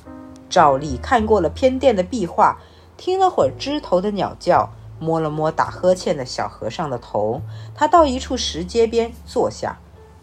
[0.48, 2.58] 照例看过了偏殿的壁画，
[2.96, 4.70] 听了会儿枝头的鸟叫，
[5.02, 7.42] 摸了摸打呵欠的小和尚的头。
[7.74, 9.80] 他到一处石阶边坐下，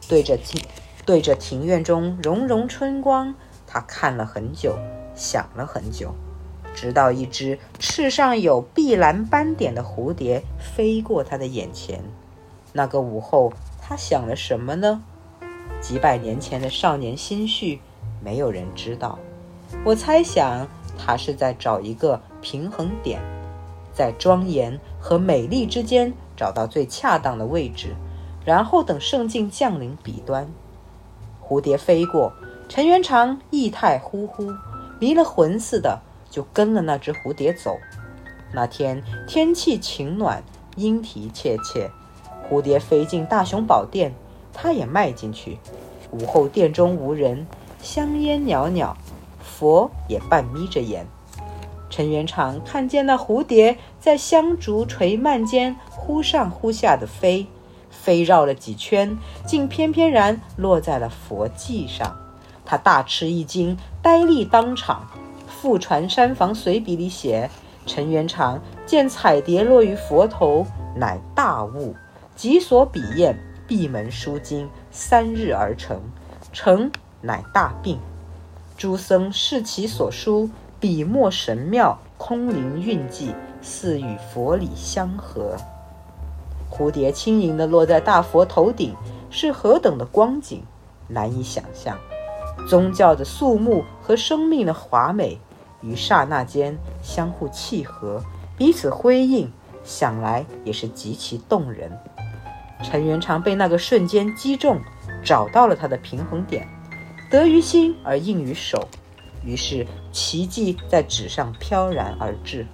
[0.07, 0.63] 对着庭
[1.05, 3.35] 对着庭院中融融春光，
[3.67, 4.77] 他看了很久，
[5.13, 6.15] 想了很久，
[6.73, 12.01] 直到一只翅上有碧蓝斑点的蝴蝶飞过他的眼前。
[12.71, 15.03] 那个午后，他想了什么呢？
[15.81, 17.81] 几百年前的少年心绪，
[18.23, 19.19] 没有人知道。
[19.83, 23.19] 我猜想，他是在找一个平衡点，
[23.99, 27.97] 在庄严和美丽之间找到最恰当的位置，
[28.45, 30.49] 然后等圣境降临彼端。
[31.45, 32.31] 蝴蝶飞过，
[32.69, 34.53] 陈元长意态忽忽，
[35.01, 37.75] 迷了魂似的，就跟了那只蝴蝶走。
[38.53, 40.41] 那天天气晴暖，
[40.77, 41.91] 莺啼切切，
[42.49, 44.13] 蝴蝶飞进大雄宝殿，
[44.53, 45.59] 他也迈进去。
[46.11, 47.45] 午后殿中无人，
[47.81, 48.95] 香烟袅袅。
[49.41, 51.05] 佛也半眯着眼，
[51.89, 57.47] 陈元长看见那蝴蝶在香烛垂蔓间忽上忽下的飞，
[57.89, 62.15] 飞绕了几圈，竟翩翩然落在了佛髻上。
[62.65, 65.07] 他大吃一惊，呆立当场。
[65.61, 67.49] 《复传山房随笔》里写：
[67.85, 71.93] 陈元长见彩蝶落于佛头，乃大悟，
[72.35, 76.01] 即所笔砚，闭门书经，三日而成。
[76.53, 76.89] 成
[77.21, 77.99] 乃大病。
[78.77, 85.55] 诸僧视其所书，笔墨神妙，空灵韵迹，似与佛理相合。
[86.69, 88.95] 蝴蝶轻盈地落在大佛头顶，
[89.29, 90.63] 是何等的光景，
[91.07, 91.97] 难以想象。
[92.67, 95.39] 宗教的肃穆和生命的华美。
[95.81, 98.21] 于刹那间相互契合，
[98.57, 99.49] 彼此辉映，
[99.81, 101.89] 想来也是极其动人。
[102.83, 104.81] 陈元长被那个瞬间击中，
[105.23, 106.67] 找到了他的平衡点，
[107.31, 108.89] 得于心而应于手，
[109.41, 112.67] 于是奇迹在纸上飘然而至。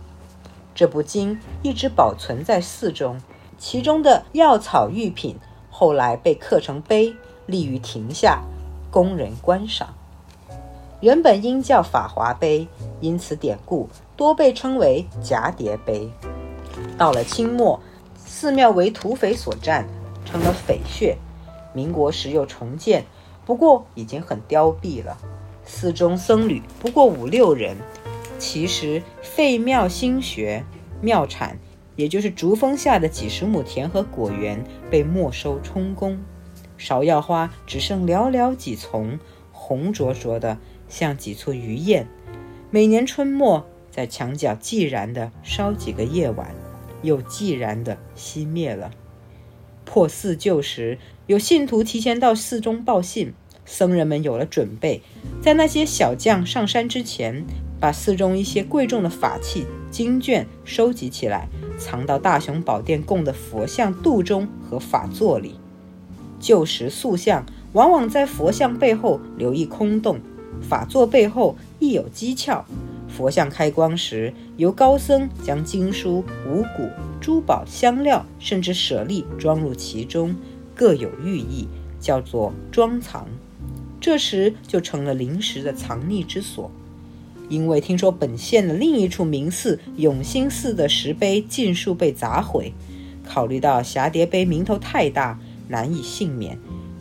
[0.76, 3.20] 这部经一直保存在寺中，
[3.58, 5.38] 其中的药草玉品
[5.72, 8.44] 后来被刻成碑，立于亭下，
[8.92, 9.94] 供人观赏。
[11.00, 12.68] 原本应叫法华碑，
[13.00, 16.10] 因此典故多被称为蛱蝶碑。
[16.98, 17.80] 到了清末，
[18.18, 19.88] 寺庙为土匪所占，
[20.26, 21.18] 成了匪穴。
[21.74, 23.06] 民国时又重建，
[23.46, 25.18] 不过已经很凋敝了。
[25.64, 27.78] 寺中僧侣不过五六人。
[28.38, 30.64] 其实废庙兴学，
[31.02, 31.58] 庙产
[31.96, 36.20] 也就是竹峰下的几十亩田和果园被没收充公，
[36.78, 39.20] 芍药花只剩寥寥几丛，
[39.52, 40.58] 红灼灼的。
[40.88, 42.08] 像几簇鱼焰，
[42.70, 46.54] 每年春末在墙角寂然地烧几个夜晚，
[47.02, 48.92] 又寂然地熄灭了。
[49.84, 53.34] 破寺旧时，有信徒提前到寺中报信，
[53.66, 55.02] 僧人们有了准备，
[55.42, 57.44] 在那些小将上山之前，
[57.80, 65.56] 把寺中一些贵重的法器、经卷收集起来，藏到大雄宝殿供的佛像肚中和法座里。
[66.40, 70.20] 旧时塑像往往在佛像背后留一空洞。
[70.62, 72.64] 法座背后亦有机窍，
[73.10, 80.34] 佛像开光时，由高僧将经书、五谷、珠宝、香料，甚至舍利装入其中，
[80.74, 81.68] 各有寓意，
[82.00, 83.28] 叫做装藏。
[84.00, 86.72] 这时就成了临时的藏匿之所。
[87.50, 92.74] 因为听说本县的另一处名寺永兴寺的石碑尽数被砸毁，
[93.24, 96.58] 考虑到霞蝶碑名头太大，难以幸免，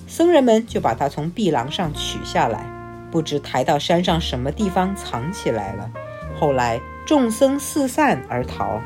[0.07, 2.71] 僧人们就把它从壁廊上取下来。
[3.11, 5.89] 不知抬到山上什么地方藏起来了。
[6.37, 8.81] 后来众僧四散而逃，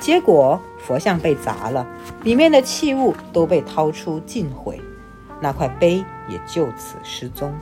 [0.00, 1.86] 结果佛像被砸了，
[2.22, 4.80] 里面的器物都被掏出尽毁，
[5.42, 7.52] 那块碑也就此失踪。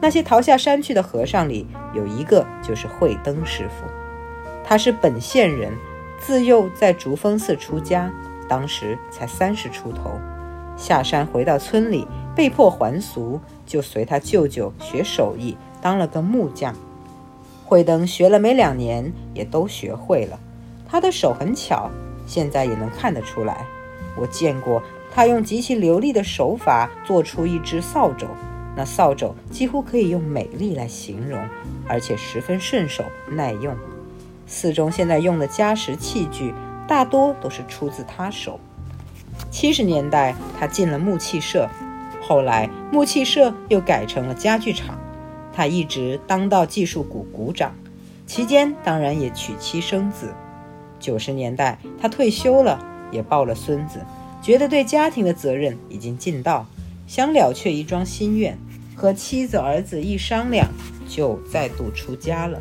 [0.00, 3.84] 那些逃下山去的和尚里，有一个就是慧灯师傅，
[4.64, 5.72] 他是本县人，
[6.20, 8.10] 自幼在竹峰寺出家，
[8.48, 10.12] 当时才三十出头，
[10.76, 13.40] 下山回到村里，被迫还俗。
[13.66, 16.74] 就随他舅舅学手艺，当了个木匠。
[17.66, 20.40] 慧灯学了没两年，也都学会了。
[20.88, 21.90] 他的手很巧，
[22.26, 23.66] 现在也能看得出来。
[24.16, 24.82] 我见过
[25.14, 28.26] 他用极其流利的手法做出一只扫帚，
[28.78, 31.44] 那扫帚几乎可以用美丽来形容，
[31.88, 33.76] 而且十分顺手耐用。
[34.46, 36.54] 寺中现在用的家什器具，
[36.86, 38.60] 大多都是出自他手。
[39.50, 41.68] 七十年代，他进了木器社。
[42.20, 44.96] 后来木器社又改成了家具厂，
[45.52, 47.74] 他一直当到技术股股长，
[48.28, 50.32] 期间当然也娶妻生子。
[51.00, 52.78] 九十年代他退休了，
[53.10, 53.98] 也抱了孙子，
[54.40, 56.64] 觉得对家庭的责任已经尽到，
[57.08, 58.56] 想了却一桩心愿，
[58.98, 60.68] 和妻子儿子一商量，
[61.08, 62.60] 就再度出家了。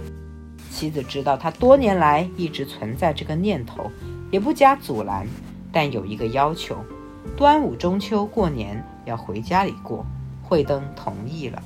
[0.69, 3.89] 妻子知道他多年来一直存在这个念头，
[4.29, 5.25] 也不加阻拦，
[5.71, 6.77] 但有一个要求：
[7.35, 8.85] 端午、中秋过年。
[9.05, 10.05] 要回家里过，
[10.43, 11.63] 慧灯同意了。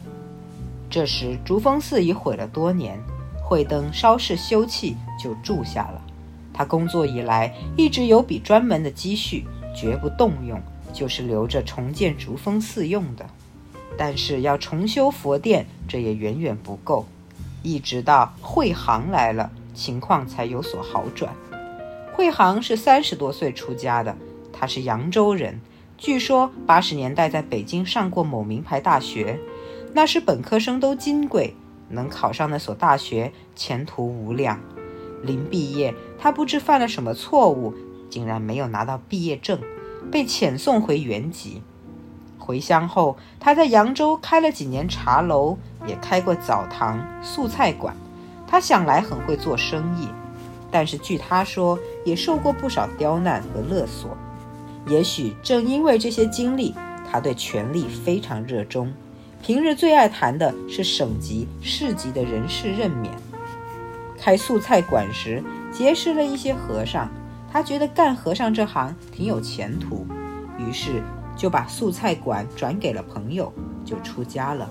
[0.91, 2.97] 这时竹峰寺已毁了多年，
[3.43, 5.99] 慧灯稍事休憩就住下了。
[6.53, 9.43] 他工作以来一直有笔专门的积蓄，
[9.75, 10.61] 绝不动用，
[10.93, 13.25] 就是留着重建竹峰寺用的。
[14.03, 17.05] 但是要重修佛殿，这也远远不够。
[17.61, 21.31] 一直到慧行来了，情况才有所好转。
[22.11, 24.17] 慧行是三十多岁出家的，
[24.51, 25.61] 他是扬州人。
[25.99, 29.39] 据说八十年代在北京上过某名牌大学，
[29.93, 31.53] 那时本科生都金贵，
[31.89, 34.59] 能考上那所大学前途无量。
[35.21, 37.75] 临毕业，他不知犯了什么错误，
[38.09, 39.59] 竟然没有拿到毕业证，
[40.11, 41.61] 被遣送回原籍。
[42.41, 45.55] 回乡后，他在扬州开了几年茶楼，
[45.87, 47.95] 也开过澡堂、素菜馆。
[48.47, 50.09] 他想来很会做生意，
[50.69, 54.17] 但是据他说，也受过不少刁难和勒索。
[54.87, 56.75] 也许正因为这些经历，
[57.09, 58.91] 他对权力非常热衷。
[59.41, 63.13] 平日最爱谈的是省级、市级的人事任免。
[64.19, 67.09] 开素菜馆时，结识了一些和尚，
[67.51, 70.05] 他觉得干和尚这行挺有前途，
[70.57, 71.01] 于是
[71.41, 73.51] 就把素菜馆转给了朋友，
[73.83, 74.69] 就出家了。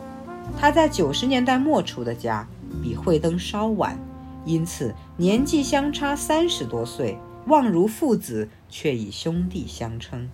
[0.56, 2.46] 他在九十年代末出的家，
[2.80, 3.98] 比慧灯稍晚，
[4.44, 7.18] 因此年纪相差三十多岁，
[7.48, 10.30] 望如父子，却以兄弟相称。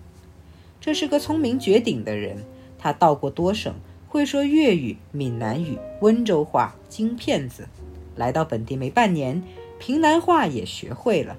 [0.79, 2.45] 这是个聪明绝顶的人，
[2.77, 3.73] 他到过多省，
[4.07, 7.67] 会说粤语、闽南语、温州话，京片子。
[8.15, 9.41] 来到本地没半年，
[9.79, 11.35] 平南话也学会了。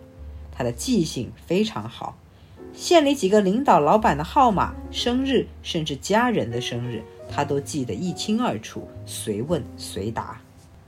[0.50, 2.18] 他的记性非常好，
[2.78, 7.02] 县里几个领导、老板的号码、生日，甚至家人的生日。
[7.28, 10.40] 他都记得一清二楚，随问随答。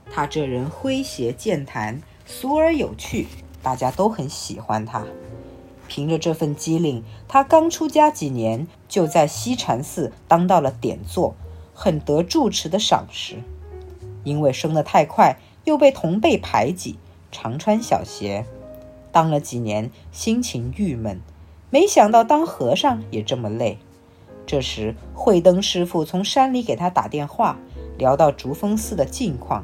[0.09, 3.27] 他这人诙谐健谈，俗而有趣，
[3.61, 5.05] 大家都很喜欢他。
[5.89, 11.35] 凭着这份机灵，他刚出家几年，就在西禅寺当到了点座，
[11.73, 13.35] 很得住持的赏识。
[14.23, 16.95] 因为升得太快，又被同辈排挤，
[17.33, 18.45] 常穿小鞋。
[19.11, 21.19] 当了几年，心情郁闷，
[21.71, 23.79] 没想到当和尚也这么累。
[24.45, 27.57] 这时，慧灯师傅从山里给他打电话，
[27.97, 29.63] 聊到竹峰寺的近况。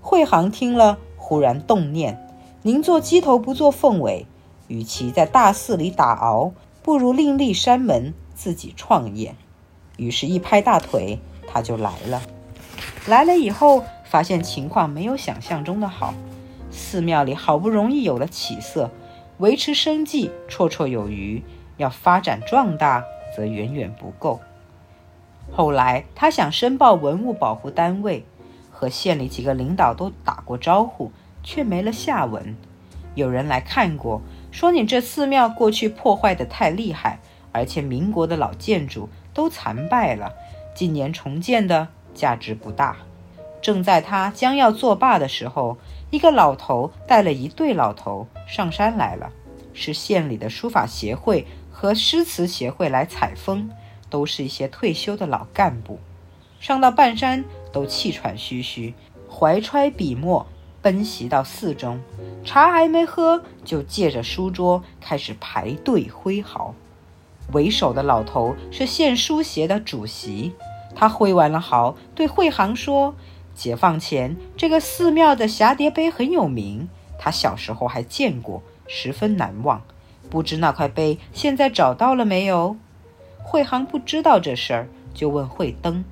[0.00, 2.26] 慧航听了，忽然动念
[2.62, 4.26] ：“您做鸡头不做凤尾，
[4.66, 6.52] 与其在大寺里打熬，
[6.82, 9.36] 不如另立山门，自己创业。”
[9.96, 12.20] 于是，一拍大腿，他就来了。
[13.06, 16.14] 来了以后，发现情况没有想象中的好，
[16.72, 18.90] 寺庙里好不容易有了起色，
[19.38, 21.42] 维持生计绰绰有余，
[21.76, 23.04] 要发展壮大。
[23.34, 24.40] 则远远不够。
[25.50, 28.24] 后来他想申报文物保护单位，
[28.70, 31.10] 和县里几个领导都打过招呼，
[31.42, 32.56] 却没了下文。
[33.16, 34.22] 有人来看过，
[34.52, 37.18] 说你这寺庙过去破坏的太厉害，
[37.50, 40.32] 而且民国的老建筑都残败了，
[40.76, 42.98] 近年重建的价值不大。
[43.60, 45.76] 正在他将要作罢的时候，
[46.10, 49.30] 一个老头带了一对老头上山来了，
[49.72, 51.46] 是县里的书法协会。
[51.76, 53.68] 和诗词协会来采风，
[54.08, 55.98] 都是一些退休的老干部。
[56.60, 58.94] 上到半山都气喘吁吁，
[59.28, 60.46] 怀揣笔墨
[60.80, 62.00] 奔袭到寺中，
[62.44, 66.72] 茶还没喝，就借着书桌开始排队挥毫。
[67.52, 70.54] 为首的老头是县书协的主席，
[70.94, 73.16] 他挥完了毫，对会行说
[73.54, 76.88] ：“解放前这个寺庙的蛱蝶碑很有名，
[77.18, 79.82] 他小时候还见过，十分难忘。”
[80.30, 82.76] 不知那块碑现在找到了没有？
[83.44, 86.04] 惠航不知道这事儿，就问慧登。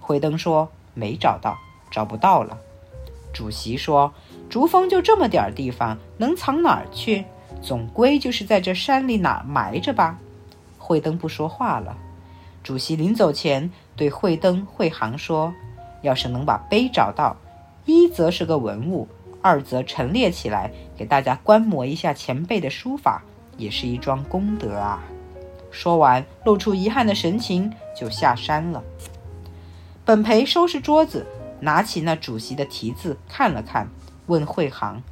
[0.00, 1.58] 慧登说没找到，
[1.90, 2.56] 找不到了。
[3.34, 4.14] 主席说
[4.48, 7.26] ：“竹峰就这么点儿地方，能藏哪儿去？
[7.60, 10.18] 总归就是在这山里哪埋着吧。”
[10.78, 11.98] 惠登不说话了。
[12.62, 15.52] 主席临走前对慧登、惠航说
[16.06, 17.36] ：“要是能把碑找到，
[17.84, 19.08] 一则是个文物，
[19.42, 23.22] 二则陈列起来，给大家观摩一下前辈的书法。”
[23.58, 25.02] 也是一桩功德啊！
[25.70, 28.84] 说完，露出遗憾的神情，就下山了。
[30.04, 31.26] 本培收拾桌子，
[31.60, 33.88] 拿起那主席的题字看了看，
[34.26, 35.02] 问惠行：“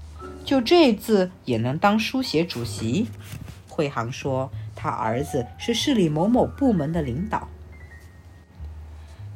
[0.44, 3.06] 就这字也能当书写主席？”
[3.66, 7.48] 惠行说：“他儿子是市里某某部门的领导。”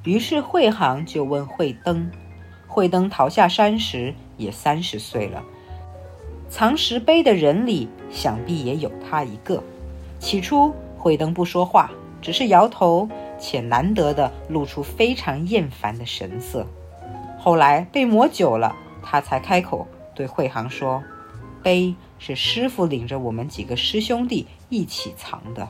[0.05, 2.11] 于是惠行就问惠登
[2.67, 5.43] ：“惠登逃下山时也三十岁了。”
[6.51, 9.63] 藏石碑的人里，想必也有他一个。
[10.19, 11.91] 起初，慧灯不说话，
[12.23, 16.67] 只是摇头，且难得的露出非常厌烦的神色。
[17.39, 21.03] 后来被磨久了，他才开口对惠行说
[21.63, 25.69] ：“碑是师傅领着我们几个师兄弟一起藏的，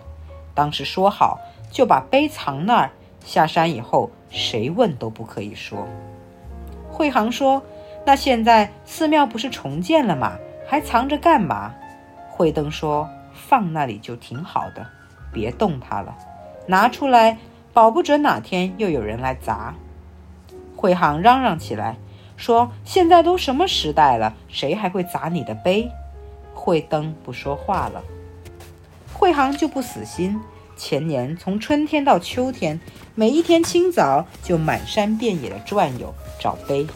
[0.55, 1.39] 当时说好
[1.71, 2.91] 就把碑藏那儿，
[3.25, 5.87] 下山以后谁问都不可以说。”
[6.91, 7.63] 惠行说
[8.05, 11.75] ：“那现在寺庙不是重建了吗？”还藏着干嘛？
[12.29, 14.87] 慧灯说：“放那里就挺好的，
[15.33, 16.15] 别动它了。
[16.67, 17.39] 拿出来，
[17.73, 19.75] 保不准哪天又有人来砸。”
[20.77, 21.97] 惠行嚷嚷起来，
[22.37, 25.91] 说：“现在都什么时代了，谁还会砸你的碑？”
[26.55, 28.03] 慧灯不说话了。
[29.15, 30.39] 惠行就不死心，
[30.79, 32.81] 前年从春天到秋天，
[33.17, 36.87] 每一天清早就满山遍野的转悠找碑。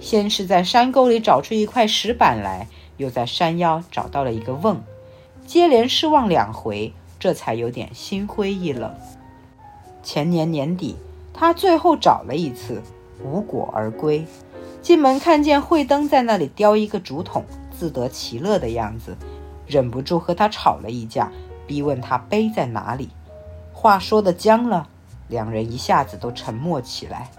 [0.00, 4.82] 先是在山沟里找出一块石板来，又在山腰找到了一个瓮，
[5.46, 8.92] 接连失望两回，这才有点心灰意冷。
[10.02, 10.96] 前年年底，
[11.32, 12.82] 他最后找了一次，
[13.22, 14.26] 无果而归。
[14.82, 19.16] 进门看见慧灯在那里雕一个竹筒，自得其乐的样子，
[19.66, 21.30] 忍不住和他吵了一架，
[21.70, 23.10] 逼问他杯在哪里。
[23.72, 24.88] 话说的僵了，
[25.28, 27.30] 两人一下子都沉默起来。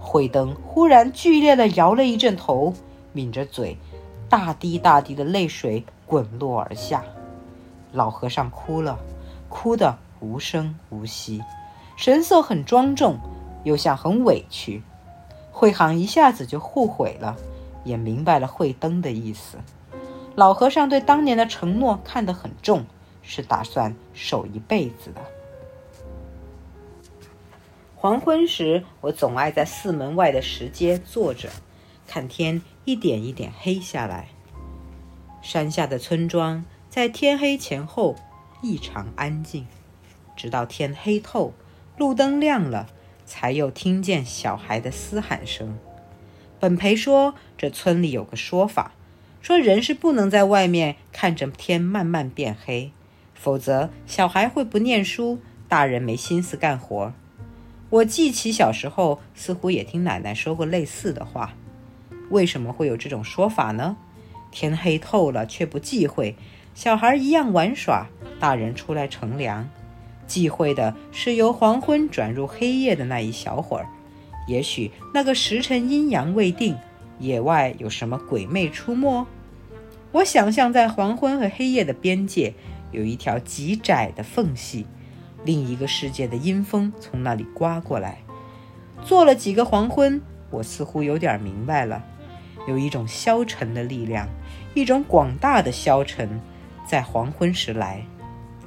[0.00, 2.72] 慧灯忽然剧烈地摇了一阵头，
[3.12, 3.76] 抿着嘴，
[4.30, 7.04] 大滴大滴的泪水滚落而下。
[7.92, 8.98] 老和尚哭了，
[9.50, 11.42] 哭得无声无息，
[11.98, 13.18] 神色很庄重，
[13.64, 14.82] 又像很委屈。
[15.52, 17.36] 慧行一下子就后悔了，
[17.84, 19.58] 也明白了慧灯的意思。
[20.34, 22.86] 老和尚对当年的承诺看得很重，
[23.26, 25.20] 是打算守一辈子的。
[27.94, 31.50] 黄昏时，我总爱在寺门外的石阶坐着，
[32.06, 34.28] 看天一点一点黑下来。
[35.42, 38.16] 山下的村庄在天黑前后
[38.62, 39.66] 异常安静，
[40.34, 41.52] 直到天黑透，
[41.98, 42.88] 路灯亮了。
[43.28, 45.76] 才又听见小孩的嘶喊声。
[46.60, 48.92] 本培说：“这村里有个说法，
[49.42, 52.92] 说人是不能在外面看着天慢慢变黑，
[53.36, 57.12] 否则小孩会不念书，大人没心思干活。”
[57.88, 61.54] 我记起小时候似乎也听奶奶说过类似的话。
[62.30, 63.96] 为什么会有这种说法呢？
[64.50, 66.34] 天黑透了却不忌讳，
[66.74, 68.08] 小孩一样玩耍，
[68.40, 69.68] 大人出来乘凉。
[70.26, 73.86] 忌讳的是由黄昏转入黑夜的那一小会儿，
[74.48, 76.76] 也许那个时辰阴阳未定，
[77.20, 79.24] 野外有什么鬼魅出没。
[80.10, 82.54] 我想象在黄昏和黑夜的边界
[82.92, 84.86] 有一条极窄的缝隙，
[85.44, 88.18] 另一个世界的阴风从那里刮过来。
[89.04, 90.20] 做了几个黄昏，
[90.50, 92.04] 我似乎有点明白了，
[92.66, 94.28] 有一种消沉的力量，
[94.74, 96.40] 一种广大的消沉，
[96.86, 98.04] 在黄昏时来，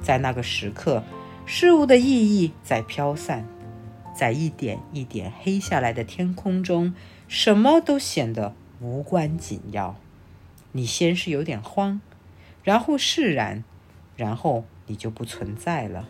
[0.00, 1.02] 在那个时刻。
[1.46, 3.44] 事物的意义在飘散，
[4.14, 6.94] 在一点一点黑下来的天空中，
[7.26, 9.96] 什么都显得无关紧要。
[10.70, 12.00] 你先是有点慌，
[12.62, 13.64] 然后释然，
[14.20, 16.06] 然后你就不存在了。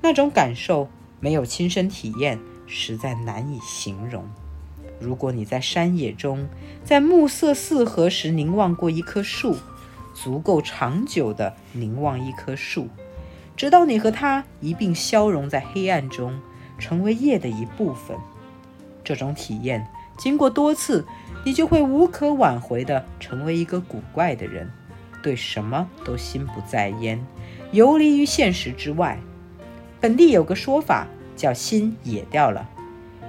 [0.00, 0.88] 那种感受
[1.20, 4.24] 没有亲身体验，实在难以形容。
[4.98, 6.48] 如果你在山野中，
[6.82, 9.54] 在暮色四合时凝望过一棵树，
[10.14, 12.88] 足够长久的凝望一棵树。
[13.54, 16.40] 直到你和它一并消融在黑暗中，
[16.78, 18.16] 成为夜的一部分。
[19.04, 21.04] 这种体验经过多次，
[21.44, 24.70] 你就会无可挽回地成为一个古怪的人，
[25.26, 27.20] 对什么都心不在焉，
[27.72, 29.18] 游离于现实之外。
[30.00, 32.70] 本地有个说法叫“心野掉了”，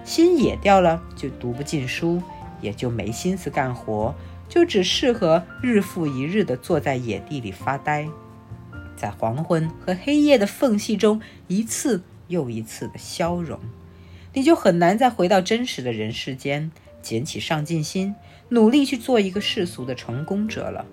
[0.06, 2.22] 心野掉了就读不进书，
[2.62, 4.14] 也就没心思干活，
[4.48, 8.08] 就只适合日复一日地坐在野地里发呆。
[8.96, 13.60] 在黄昏和黑夜的缝隙中，一次又一次的消融，
[14.36, 16.72] 你就很难再回到真实的人世间，
[17.02, 18.14] 捡起上进心，
[18.50, 20.86] 努力去做一个世俗的成功者了。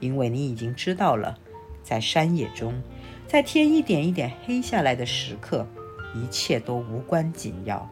[0.00, 1.38] 因为你已经知道了，
[1.82, 2.82] 在山野中，
[3.26, 5.66] 在天一点一点黑下来的时刻，
[6.14, 7.90] 一切都无关紧要。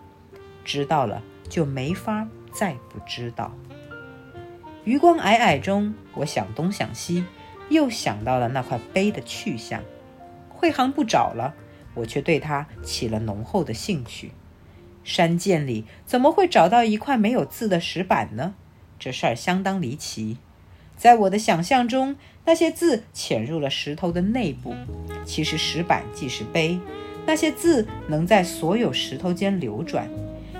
[0.64, 3.52] 知道了，就没法再不知道。
[4.84, 7.24] 余光矮矮中，我想东想西。
[7.68, 9.82] 又想到了那块碑的去向，
[10.48, 11.52] 慧行不找了，
[11.94, 14.30] 我却对他起了浓厚的兴趣。
[15.02, 18.54] 山涧里怎么会找到一块没有字的石板呢？
[19.00, 20.38] 这事儿相当离奇。
[20.96, 24.74] 在我的想象中，那些字潜入了石头的内部。
[25.24, 26.78] 其实石板既是碑，
[27.26, 30.08] 那些字能在所有石头间流转。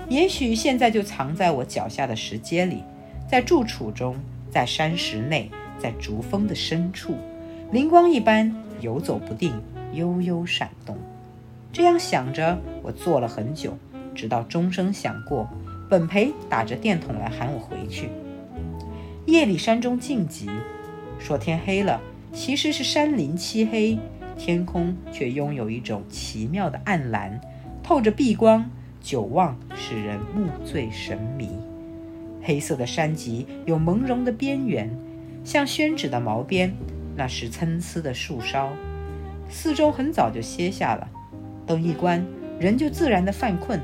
[0.09, 2.83] 也许现在就藏在我脚下的石阶里，
[3.29, 4.15] 在住处中，
[4.49, 5.49] 在山石内。
[5.79, 7.13] 在竹峰的深处，
[7.71, 9.53] 灵光一般游走不定，
[9.93, 10.97] 悠悠闪动。
[11.71, 13.77] 这样想着，我坐了很久，
[14.15, 15.47] 直到钟声响过，
[15.87, 18.09] 本培打着电筒来喊我回去。
[19.27, 20.49] 夜里山中静极，
[21.19, 21.99] 说天黑了，
[22.31, 23.99] 其实是山林漆黑，
[24.37, 27.37] 天空却拥有一种奇妙的暗蓝，
[27.83, 28.69] 透着碧光，
[29.01, 31.49] 久望使人目醉神迷。
[32.41, 34.89] 黑色的山脊有朦胧的边缘。
[35.43, 36.73] 像宣纸的毛边，
[37.15, 38.69] 那是参差的树梢。
[39.49, 41.05] 四周很早就歇下了，
[41.65, 42.25] 灯一关，
[42.61, 43.77] 人就自然的犯困。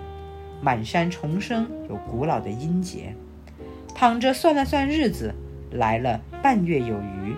[0.62, 3.14] 满山重生有古老的音节。
[3.96, 5.34] 躺着算了算日子，
[5.72, 7.36] 来了半月有余，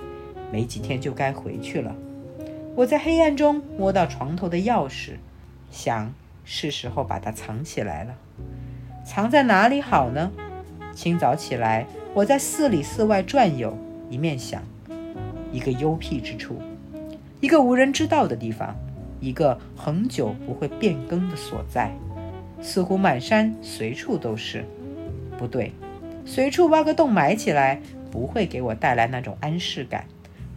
[0.51, 1.95] 没几天就该回去了。
[2.75, 5.11] 我在黑暗中摸到床头的钥匙，
[5.69, 8.15] 想是时候把它藏起来了。
[9.05, 10.31] 藏在哪里好呢？
[10.93, 13.77] 清早起来，我在寺里寺外转悠。
[14.09, 14.61] 一面想，
[15.51, 16.61] 一个幽僻之处，
[17.41, 18.75] 一个无人知道的地方，
[19.19, 21.91] 一个恒久不会变更的所在，
[22.61, 24.63] 似乎满山随处都是。
[25.37, 25.73] 不对，
[26.25, 27.79] 随处挖个洞埋起来，
[28.11, 30.05] 不会给我带来那种安适感，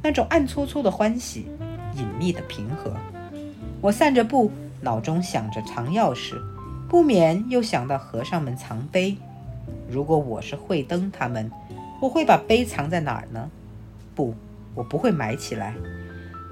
[0.03, 1.47] 那种暗搓搓的欢喜，
[1.95, 2.93] 隐秘的平和。
[3.81, 4.51] 我散着步，
[4.81, 6.41] 脑中想着藏钥匙，
[6.89, 9.17] 不免又想到和尚们藏碑。
[9.91, 11.51] 如果我是慧灯他们，
[12.01, 13.51] 我会把碑藏在哪儿呢？
[14.15, 14.35] 不，
[14.75, 15.75] 我不会埋起来。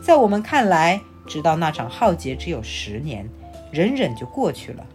[0.03, 3.27] 在我们看来，直到那场浩劫只有十年，
[3.73, 4.87] 忍忍就过去了。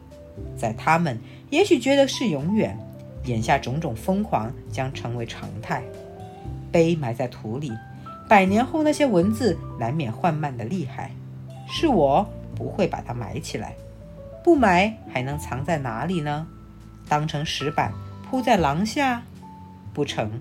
[0.56, 1.20] 在他们
[1.50, 2.78] 也许觉得是永远。
[3.26, 5.84] 眼下种种疯狂将成为常态。
[6.72, 7.72] 碑埋在土里，
[8.30, 11.12] 百年后那些文字难免缓慢的厉害。
[11.68, 13.76] 是我不会把它埋起来，
[14.44, 16.48] 不埋还能藏在哪里呢？
[17.08, 17.92] 当成石板
[18.30, 19.24] 铺在廊下？
[19.94, 20.32] 不成，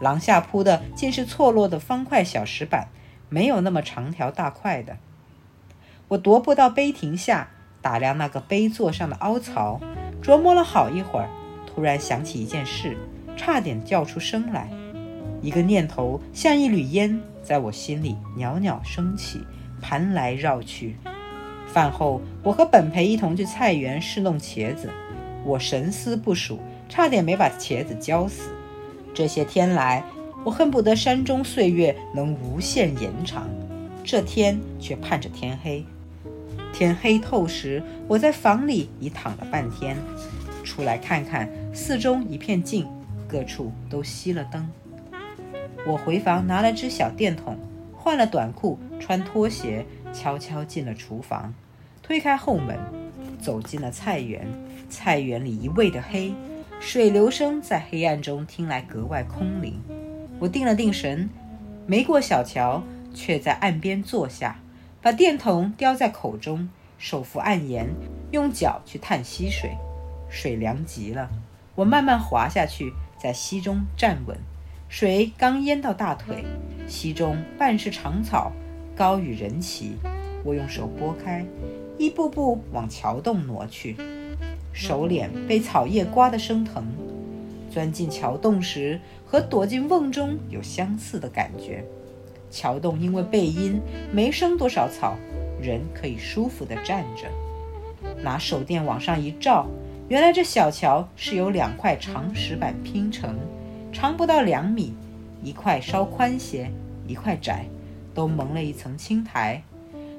[0.00, 2.88] 廊下铺的竟是错落的方块小石板，
[3.28, 4.98] 没有那么长条大块的。
[6.08, 7.48] 我踱步到碑亭下，
[7.80, 9.80] 打量那个碑座上的凹槽，
[10.22, 11.28] 琢磨了好一会儿，
[11.78, 12.96] 突然想起一件事，
[13.36, 14.68] 差点叫出声来。
[15.40, 19.38] 一个念头像一缕烟，在我心里袅袅升起。
[19.80, 20.96] 盘来绕去，
[21.72, 24.90] 饭后我和本培一同去菜园试弄茄子，
[25.44, 26.58] 我神思不属，
[26.88, 28.50] 差点没把茄子浇死。
[29.14, 30.02] 这些天来，
[30.44, 33.48] 我恨不得山中岁月能无限延长，
[34.02, 35.86] 这天却盼着天黑。
[36.72, 39.96] 天黑透时，我在房里已躺了半天，
[40.64, 41.48] 出来看看，
[41.80, 42.88] 四中一片静，
[43.28, 44.68] 各处都熄了灯。
[45.86, 47.56] 我回房拿了只小电筒。
[47.96, 51.54] 换了短裤，穿拖鞋，悄悄进了厨房，
[52.02, 52.76] 推开后门，
[53.40, 54.46] 走进了菜园。
[54.90, 56.34] 菜园里一味的黑，
[56.80, 59.80] 水流声在黑暗中听来格外空灵。
[60.40, 61.30] 我定了定神，
[61.86, 62.82] 没过小桥，
[63.14, 64.58] 却在岸边坐下，
[65.00, 66.68] 把电筒叼在口中，
[66.98, 67.88] 手扶岸沿，
[68.32, 69.70] 用脚去探溪水。
[70.28, 71.30] 水凉极了，
[71.78, 74.36] 我慢慢滑下去，在溪中站稳。
[74.88, 76.44] 水刚淹到大腿，
[76.88, 78.50] 溪中半是长草，
[78.96, 79.92] 高与人齐。
[80.42, 81.46] 我用手拨开，
[81.96, 83.96] 一步步往桥洞挪去，
[84.72, 86.84] 手脸被草叶刮得生疼。
[87.70, 91.84] 钻进桥洞时，和躲进瓮中有相似的感觉。
[92.50, 95.14] 桥洞因为背阴，没生多少草，
[95.62, 97.28] 人可以舒服地站着。
[98.20, 99.68] 拿手电往上一照，
[100.08, 103.36] 原来这小桥是由两块长石板拼成。
[103.92, 104.94] 长不到两米，
[105.42, 106.70] 一块稍宽些，
[107.06, 107.66] 一块窄，
[108.14, 109.62] 都蒙了一层青苔。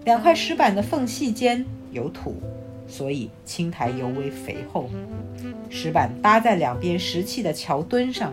[0.06, 2.40] 两块石板的缝隙间有土，
[2.88, 4.90] 所以青苔尤为肥厚。
[5.72, 8.32] 石板搭在两边石砌的桥墩上，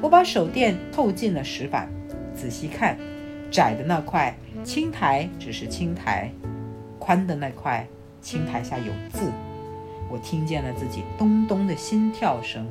[0.00, 1.88] 我把手电透进了石板，
[2.34, 2.96] 仔细看，
[3.50, 4.32] 窄的那块
[4.62, 6.30] 青苔只是青苔，
[7.00, 7.84] 宽的那块
[8.22, 9.32] 青苔下有字。
[10.10, 12.66] 我听见了自己咚咚的心跳声。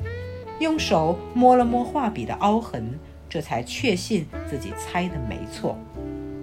[0.60, 5.76] 用手摸了摸画笔的凹痕，这才确信自己猜的没错。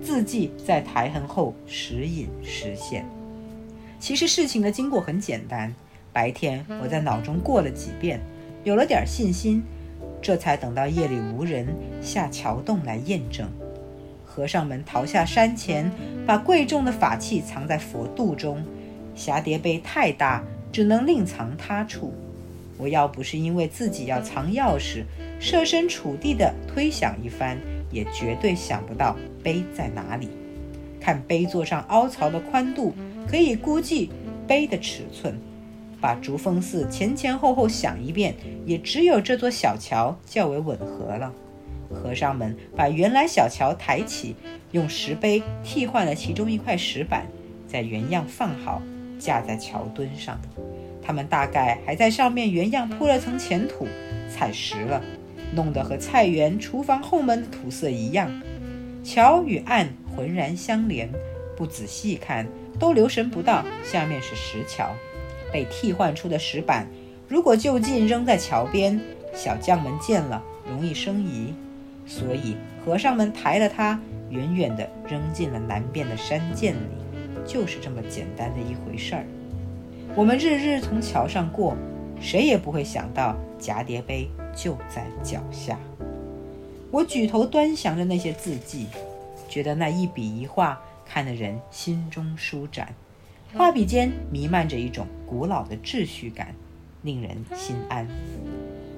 [0.01, 3.05] 字迹在苔痕后时隐时现。
[3.99, 5.73] 其实事情的经过很简单。
[6.11, 8.19] 白天我在脑中过了几遍，
[8.65, 9.63] 有了点信心，
[10.21, 13.49] 这才等到夜里无人下桥洞来验证。
[14.25, 15.89] 和尚们逃下山前，
[16.27, 18.61] 把贵重的法器藏在佛肚中。
[19.15, 22.13] 霞蝶杯太大，只能另藏他处。
[22.77, 25.03] 我要不是因为自己要藏钥匙，
[25.39, 27.57] 设身处地地推想一番，
[27.91, 30.29] 也绝对想不到碑在哪里。
[30.99, 32.93] 看碑座上凹槽的宽度，
[33.27, 34.09] 可以估计
[34.47, 35.35] 碑的尺寸。
[35.99, 38.33] 把竹峰寺前前后后想一遍，
[38.65, 41.31] 也只有这座小桥较为吻合了。
[41.93, 44.35] 和尚们把原来小桥抬起，
[44.71, 47.27] 用石碑替换了其中一块石板，
[47.67, 48.81] 再原样放好，
[49.21, 50.41] 架在桥墩上。
[51.03, 53.87] 他们大概还在上面原样铺了层浅土，
[54.29, 55.01] 踩实了，
[55.53, 58.29] 弄得和菜园厨房后门的土色一样。
[59.03, 61.09] 桥与岸浑然相连，
[61.55, 62.47] 不仔细看
[62.79, 64.91] 都留神不到下面是石桥。
[65.51, 66.87] 被替换出的石板，
[67.27, 68.99] 如果就近扔在桥边，
[69.33, 71.53] 小将们见了容易生疑，
[72.05, 72.55] 所以
[72.85, 73.99] 和尚们抬了它，
[74.29, 77.00] 远远地扔进了南边的山涧里，
[77.45, 79.25] 就是这么简单的一回事儿。
[80.15, 81.75] 我们日日从桥上过，
[82.19, 85.79] 谁也不会想到蛱蝶碑就在脚下。
[86.91, 88.87] 我举头端详着那些字迹，
[89.47, 92.93] 觉得那一笔一画看得人心中舒展，
[93.53, 96.53] 画笔间弥漫着一种古老的秩序感，
[97.01, 98.05] 令人心安。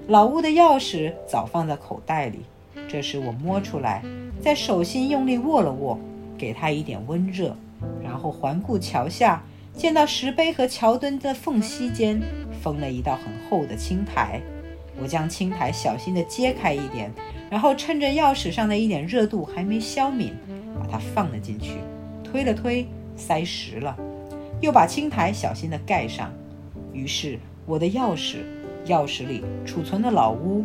[0.07, 2.39] 老屋的钥匙早放在口袋里，
[2.87, 4.03] 这时我摸出来，
[4.41, 5.99] 在手心用力握了握，
[6.37, 7.55] 给它一点温热，
[8.01, 9.43] 然后环顾桥下。
[9.75, 12.21] 见到石碑和桥墩的缝隙间
[12.61, 14.39] 封了一道很厚的青苔，
[15.01, 17.11] 我将青苔小心地揭开一点，
[17.49, 20.29] 然后趁着钥匙上的一点热度还没消泯，
[20.79, 21.79] 把它放了进去，
[22.23, 23.97] 推了推，塞实了，
[24.61, 26.31] 又把青苔小心地盖上。
[26.93, 28.43] 于是，我的钥匙、
[28.86, 30.63] 钥匙里储存的老屋、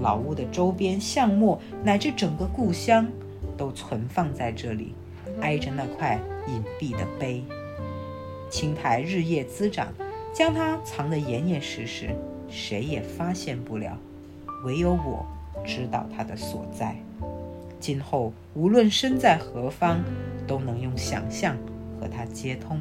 [0.00, 3.06] 老屋的周边巷陌乃至整个故乡，
[3.56, 4.96] 都存放在这里，
[5.40, 6.18] 挨着那块
[6.48, 7.44] 隐蔽的碑。
[8.50, 9.92] 青苔日夜滋长，
[10.32, 12.10] 将它藏得严严实实。
[12.48, 13.98] 谁也发现不了，
[14.64, 15.26] 唯有我
[15.66, 16.96] 知道它的所在。
[17.78, 20.02] 今后无论身在何方，
[20.46, 21.56] 都能用想象
[22.00, 22.80] 和它接通。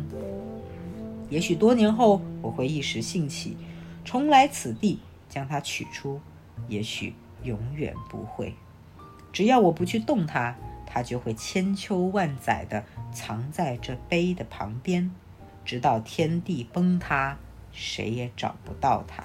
[1.29, 3.57] 也许多年后，我会一时兴起，
[4.05, 6.21] 重来此地将它取出；
[6.69, 7.13] 也许
[7.43, 8.53] 永远不会。
[9.33, 10.55] 只要我不去动它，
[10.87, 12.83] 它就会千秋万载的
[13.13, 15.11] 藏在这碑的旁边，
[15.63, 17.37] 直到天地崩塌，
[17.71, 19.23] 谁也找不到它。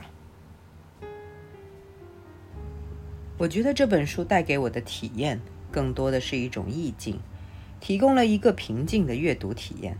[3.39, 5.41] 我觉得这本书带给我的体验，
[5.71, 7.19] 更多的是一种意境，
[7.81, 9.97] 提供了一个平静的阅读体验。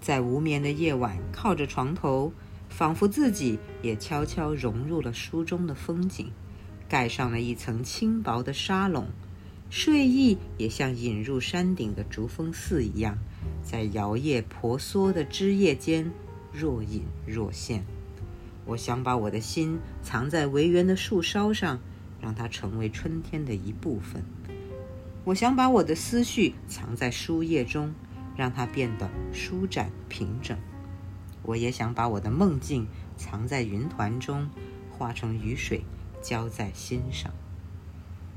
[0.00, 2.32] 在无眠的夜晚，靠着床头，
[2.68, 6.32] 仿佛自己也悄悄融入了书中的风景，
[6.88, 9.06] 盖上了一层轻薄的纱笼，
[9.70, 13.16] 睡意也像引入山顶的竹峰寺一样，
[13.62, 16.10] 在摇曳婆娑的枝叶间
[16.52, 17.84] 若隐若现。
[18.66, 21.80] 我想把我的心藏在维园的树梢上。
[22.20, 24.22] 让它成为春天的一部分。
[25.24, 27.94] 我想把我的思绪藏在书页中，
[28.36, 30.58] 让它变得舒展平整。
[31.42, 34.50] 我也想把我的梦境藏在云团中，
[34.90, 35.82] 化成雨水
[36.20, 37.32] 浇在心上。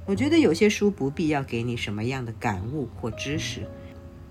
[0.05, 3.65] 我觉得有些书不必要给你什么样的感悟或知识，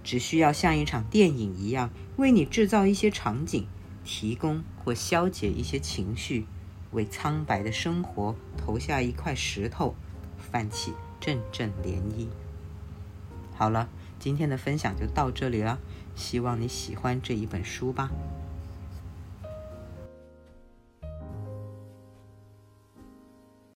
[0.04, 3.66] 只需要像一场电影一样，为你制造一些场景，
[4.04, 6.46] 提供或消解一些情绪。
[6.90, 9.94] 为苍白的生活投下一块石头，
[10.36, 12.28] 泛起阵阵涟漪。
[13.54, 15.78] 好了，今天的分享就到这里了，
[16.14, 18.10] 希望你喜欢这一本书吧。